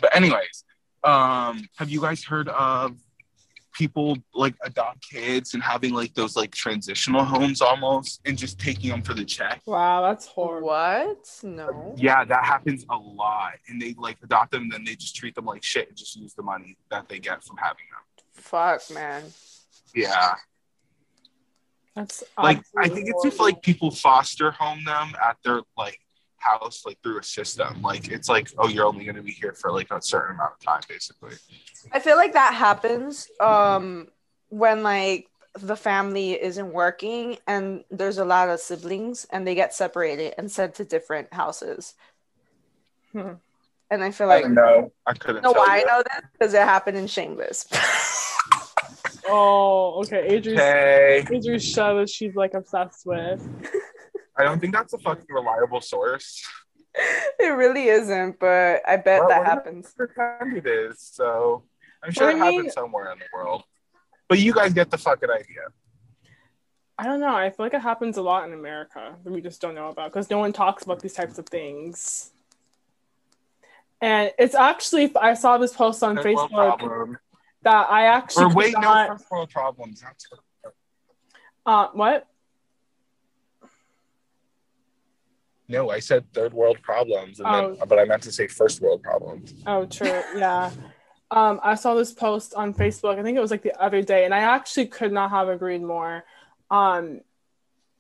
[0.01, 0.65] But anyways,
[1.05, 2.97] um have you guys heard of
[3.73, 8.91] people like adopt kids and having like those like transitional homes almost and just taking
[8.91, 9.61] them for the check?
[9.67, 10.69] Wow, that's horrible.
[10.69, 11.41] What?
[11.43, 11.95] No.
[11.97, 13.55] Yeah, that happens a lot.
[13.69, 16.35] And they like adopt them, then they just treat them like shit and just use
[16.35, 18.25] the money that they get from having them.
[18.35, 19.25] Fuck, man.
[19.95, 20.35] Yeah.
[21.95, 26.01] That's like I absolutely think it's if like people foster home them at their like
[26.41, 29.53] house like through a system like it's like oh you're only going to be here
[29.53, 31.35] for like a certain amount of time basically
[31.93, 34.09] I feel like that happens um
[34.49, 39.75] when like the family isn't working and there's a lot of siblings and they get
[39.75, 41.95] separated and sent to different houses.
[43.13, 43.33] Hmm.
[43.91, 46.55] And I feel like don't know i couldn't know tell why I know that because
[46.55, 47.67] it happened in Shameless.
[49.33, 50.27] Oh, okay.
[50.29, 53.47] Adrian's okay Adrian's show that she's like obsessed with.
[54.41, 56.43] I don't think that's a fucking reliable source
[57.39, 59.95] it really isn't, but I bet Well, that we're gonna happens.
[59.97, 61.63] pretend it is so
[62.03, 63.63] i'm sure I it mean- happens somewhere in the world
[64.29, 65.65] But you guys get the fucking idea.
[66.99, 67.35] I don't know.
[67.35, 70.13] I feel like it happens a lot in America that we just don't know about
[70.13, 72.31] because no one talks about these types of things.
[74.03, 77.17] And it's actually I saw this post on Third world Facebook
[77.63, 80.01] that I actually Or wait, not- no, first world problems.
[80.01, 80.27] That's
[81.67, 82.27] uh what?
[85.71, 87.75] No, I said third world problems, and Oh.
[87.75, 89.55] then, but I meant to say first world problems.
[89.67, 90.21] Oh, true.
[90.37, 90.71] Yeah.
[91.31, 93.19] Um, I saw this post on Facebook.
[93.19, 95.83] I think it was like the other day, and I actually could not have agreed
[95.83, 96.25] more.
[96.71, 97.21] Um,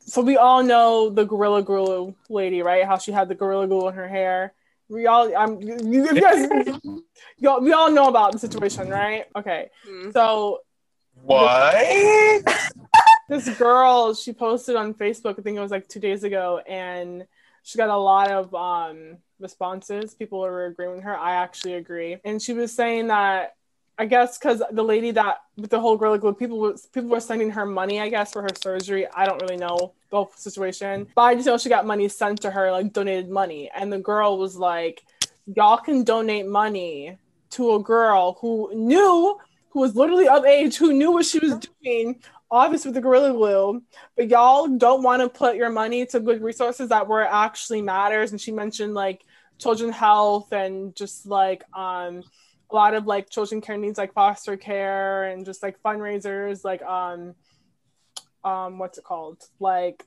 [0.01, 2.85] so we all know the Gorilla Glue lady, right?
[2.85, 4.53] How she had the Gorilla Glue in her hair.
[4.89, 6.49] We all, um, you, you guys,
[7.39, 9.27] y'all, we all know about the situation, right?
[9.37, 9.71] Okay.
[10.13, 10.61] So
[11.23, 11.75] What?
[13.29, 17.25] this girl she posted on facebook i think it was like two days ago and
[17.63, 20.15] she got a lot of um responses.
[20.15, 21.17] People were agreeing with her.
[21.17, 22.19] I actually agree.
[22.25, 23.55] And she was saying that
[23.99, 27.21] i guess because the lady that with the whole gorilla glue people was people were
[27.21, 29.07] sending her money i guess for her surgery.
[29.15, 31.07] I don't really know the whole situation.
[31.15, 33.71] But i just know she got money sent to her like donated money.
[33.75, 35.03] And the girl was like
[35.55, 37.19] y'all can donate money
[37.51, 39.39] to a girl who knew
[39.71, 42.21] who was literally of age who knew what she was doing
[42.51, 43.83] obviously with the gorilla glue
[44.17, 47.81] but y'all don't want to put your money to good resources that where it actually
[47.81, 48.33] matters.
[48.33, 49.25] And she mentioned like
[49.59, 52.23] children health and just like um
[52.71, 56.83] a lot of like children care needs like foster care and just like fundraisers like
[56.83, 57.35] um
[58.45, 59.43] um what's it called?
[59.59, 60.05] Like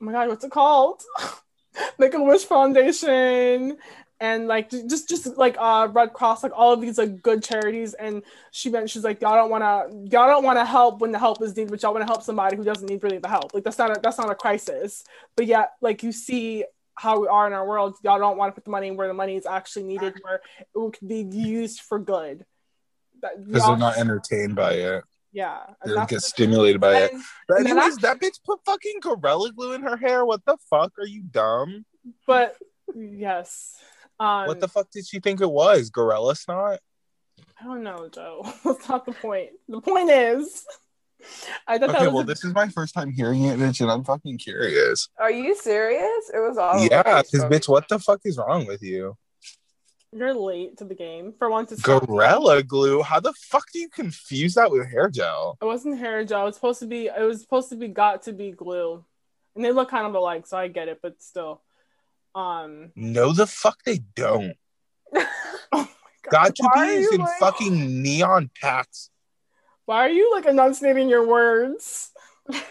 [0.00, 1.02] oh my god what's it called?
[1.98, 3.78] Make a wish foundation
[4.22, 7.92] and like just just like uh red cross like all of these like good charities
[7.94, 9.76] and she meant she's like y'all don't want to
[10.16, 12.22] y'all don't want to help when the help is needed but y'all want to help
[12.22, 15.02] somebody who doesn't need really the help like that's not a that's not a crisis
[15.36, 16.64] but yet like you see
[16.94, 19.14] how we are in our world y'all don't want to put the money where the
[19.22, 20.40] money is actually needed where
[20.86, 22.44] it could be used for good
[23.20, 25.04] Because they're not entertained by it.
[25.32, 27.12] yeah They don't get stimulated by it.
[27.12, 30.24] and- But and then anyways, that bitch put fucking gorilla glue in her hair.
[30.24, 30.92] What the fuck?
[30.98, 31.84] Are you dumb?
[32.26, 32.56] but
[32.94, 33.78] yes
[34.20, 35.90] um what the fuck did she think it was?
[35.90, 36.80] Gorilla snot?
[37.60, 40.64] i don't know joe that's not the point the point is
[41.66, 43.80] i thought Okay, that was well, a- this is my first time hearing it, bitch,
[43.80, 45.08] and I'm fucking curious.
[45.18, 46.30] Are you serious?
[46.34, 49.16] It was all yeah, because bitch, what the fuck is wrong with you?
[50.14, 51.32] You're late to the game.
[51.38, 53.02] For once, it's Gorilla glue?
[53.02, 55.56] How the fuck do you confuse that with hair gel?
[55.62, 56.42] It wasn't hair gel.
[56.42, 57.06] It was supposed to be.
[57.06, 59.04] It was supposed to be Got2b glue,
[59.56, 60.98] and they look kind of alike, so I get it.
[61.02, 61.62] But still,
[62.34, 64.54] um, No, the fuck they don't.
[65.14, 65.24] oh
[65.72, 65.86] my
[66.30, 69.10] Got to be are is in like- fucking neon packs.
[69.84, 72.12] Why are you like enunciating your words?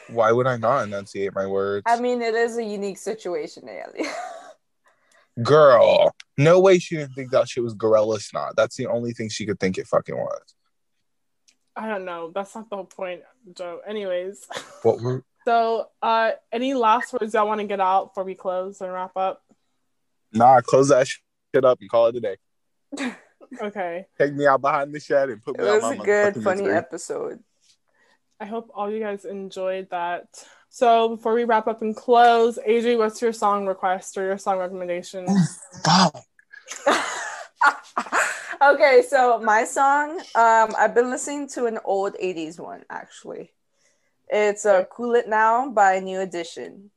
[0.09, 1.83] Why would I not enunciate my words?
[1.85, 4.05] I mean, it is a unique situation, Ayele.
[5.43, 8.55] Girl, no way she didn't think that shit was gorilla snot.
[8.55, 10.41] That's the only thing she could think it fucking was.
[11.75, 12.31] I don't know.
[12.35, 13.21] That's not the whole point,
[13.55, 13.79] Joe.
[13.87, 14.45] Anyways,
[14.83, 18.81] What were so uh, any last words y'all want to get out before we close
[18.81, 19.41] and wrap up?
[20.33, 20.61] Nah?
[20.61, 22.37] Close that shit up and call it a day.
[23.61, 24.05] Okay.
[24.17, 26.41] Take me out behind the shed and put It me on was my a good,
[26.41, 26.75] funny Instagram.
[26.77, 27.39] episode.
[28.39, 30.27] I hope all you guys enjoyed that.
[30.69, 34.57] So before we wrap up and close, Adri, what's your song request or your song
[34.57, 35.27] recommendation?
[35.83, 36.15] Fuck.
[38.61, 43.51] okay, so my song, um, I've been listening to an old 80s one actually.
[44.29, 46.91] It's uh, Cool It Now by New Edition.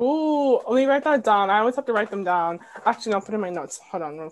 [0.00, 1.48] Ooh, let me write that down.
[1.48, 2.60] I always have to write them down.
[2.84, 3.80] Actually, no, I'll put it in my notes.
[3.90, 4.30] Hold on.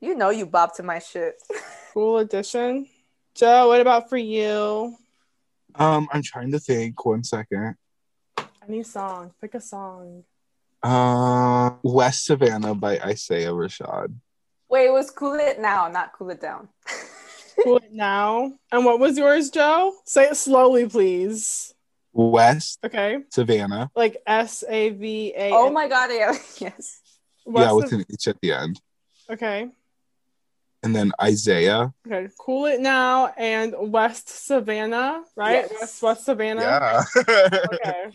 [0.00, 1.42] You know you bop to my shit.
[1.92, 2.86] Cool edition.
[3.34, 4.96] Joe, what about for you?
[5.74, 7.04] Um, I'm trying to think.
[7.04, 7.74] One second.
[8.66, 9.32] Any song.
[9.40, 10.24] Pick a song.
[10.82, 14.14] Uh, West Savannah by Isaiah Rashad.
[14.68, 16.68] Wait, it was Cool It Now, not Cool It Down.
[17.62, 18.52] Cool it now.
[18.72, 19.94] And what was yours, Joe?
[20.04, 21.73] Say it slowly, please.
[22.14, 23.18] West Okay.
[23.30, 23.90] Savannah.
[23.94, 25.50] Like S A V A.
[25.52, 27.00] oh my god, yeah, yes.
[27.46, 28.80] yeah, with Sav- an H at the end.
[29.30, 29.68] Okay.
[30.82, 31.92] And then Isaiah.
[32.06, 32.28] Okay.
[32.38, 35.66] Cool it now and West Savannah, right?
[35.70, 35.80] Yes.
[35.80, 36.60] West West Savannah.
[36.60, 37.02] Yeah.
[37.26, 38.10] Okay.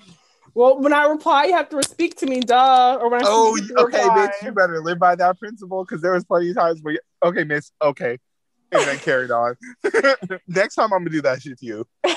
[0.53, 2.97] Well, when I reply, you have to speak to me, duh.
[2.99, 4.27] Or when I oh, speak, to okay, reply.
[4.27, 4.45] bitch.
[4.45, 7.43] You better live by that principle because there was plenty of times where, you, okay,
[7.43, 8.17] miss, okay.
[8.71, 9.55] And then carried on.
[10.47, 11.87] Next time I'm gonna do that shit to you.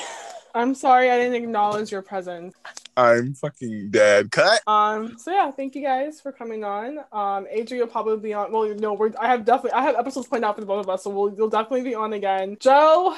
[0.54, 2.54] I'm sorry I didn't acknowledge your presence.
[2.96, 4.30] I'm fucking dead.
[4.30, 4.60] Cut.
[4.66, 5.16] Um.
[5.18, 6.98] So yeah, thank you guys for coming on.
[7.12, 8.52] Um, Adrian will probably be on.
[8.52, 9.12] Well, no, we're.
[9.18, 9.72] I have definitely.
[9.72, 11.34] I have episodes planned out for the both of us, so we'll.
[11.34, 12.56] You'll definitely be on again.
[12.60, 13.16] Joe.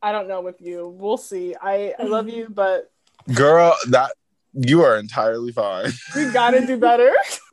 [0.00, 0.88] I don't know with you.
[0.88, 1.56] We'll see.
[1.60, 2.90] I I love you, but
[3.34, 4.12] Girl, that
[4.54, 5.90] you are entirely fine.
[6.14, 7.12] we gotta do better.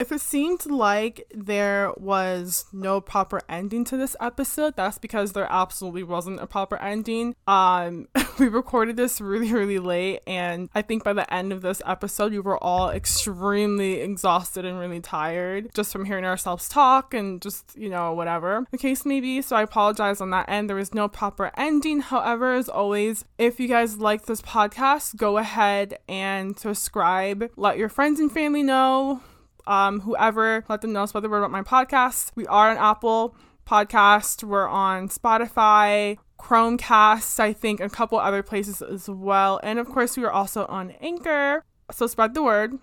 [0.00, 5.46] If it seemed like there was no proper ending to this episode, that's because there
[5.50, 7.36] absolutely wasn't a proper ending.
[7.46, 11.82] Um, we recorded this really, really late, and I think by the end of this
[11.84, 17.42] episode, we were all extremely exhausted and really tired just from hearing ourselves talk and
[17.42, 19.42] just, you know, whatever the case may be.
[19.42, 20.70] So I apologize on that end.
[20.70, 22.00] There was no proper ending.
[22.00, 27.50] However, as always, if you guys like this podcast, go ahead and subscribe.
[27.56, 29.20] Let your friends and family know
[29.70, 32.32] um, whoever, let them know, spread the word about my podcast.
[32.34, 34.42] We are on Apple Podcast.
[34.42, 39.60] We're on Spotify, Chromecast, I think, a couple other places as well.
[39.62, 41.64] And of course, we are also on Anchor.
[41.92, 42.78] So spread the word.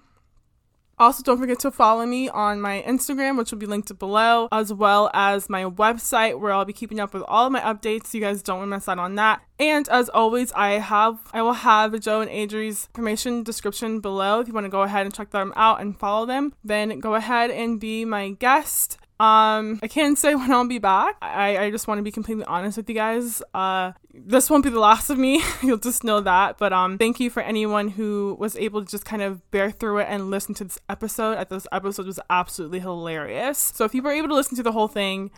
[0.99, 4.73] Also, don't forget to follow me on my Instagram, which will be linked below, as
[4.73, 8.07] well as my website, where I'll be keeping up with all of my updates.
[8.07, 9.41] So you guys don't want to miss out on that.
[9.59, 14.39] And as always, I have I will have Joe and Adri's information description below.
[14.39, 17.13] If you want to go ahead and check them out and follow them, then go
[17.13, 18.97] ahead and be my guest.
[19.19, 21.17] Um, I can't say when I'll be back.
[21.21, 23.41] I, I just want to be completely honest with you guys.
[23.53, 25.41] Uh, this won't be the last of me.
[25.61, 26.57] You'll just know that.
[26.57, 29.99] But um, thank you for anyone who was able to just kind of bear through
[29.99, 31.47] it and listen to this episode.
[31.49, 33.57] This episode was absolutely hilarious.
[33.57, 35.31] So if you were able to listen to the whole thing,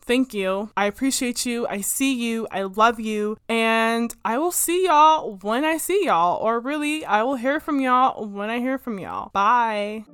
[0.00, 0.70] thank you.
[0.76, 1.66] I appreciate you.
[1.68, 2.46] I see you.
[2.50, 3.36] I love you.
[3.48, 6.38] And I will see y'all when I see y'all.
[6.42, 9.30] Or really, I will hear from y'all when I hear from y'all.
[9.30, 10.04] Bye.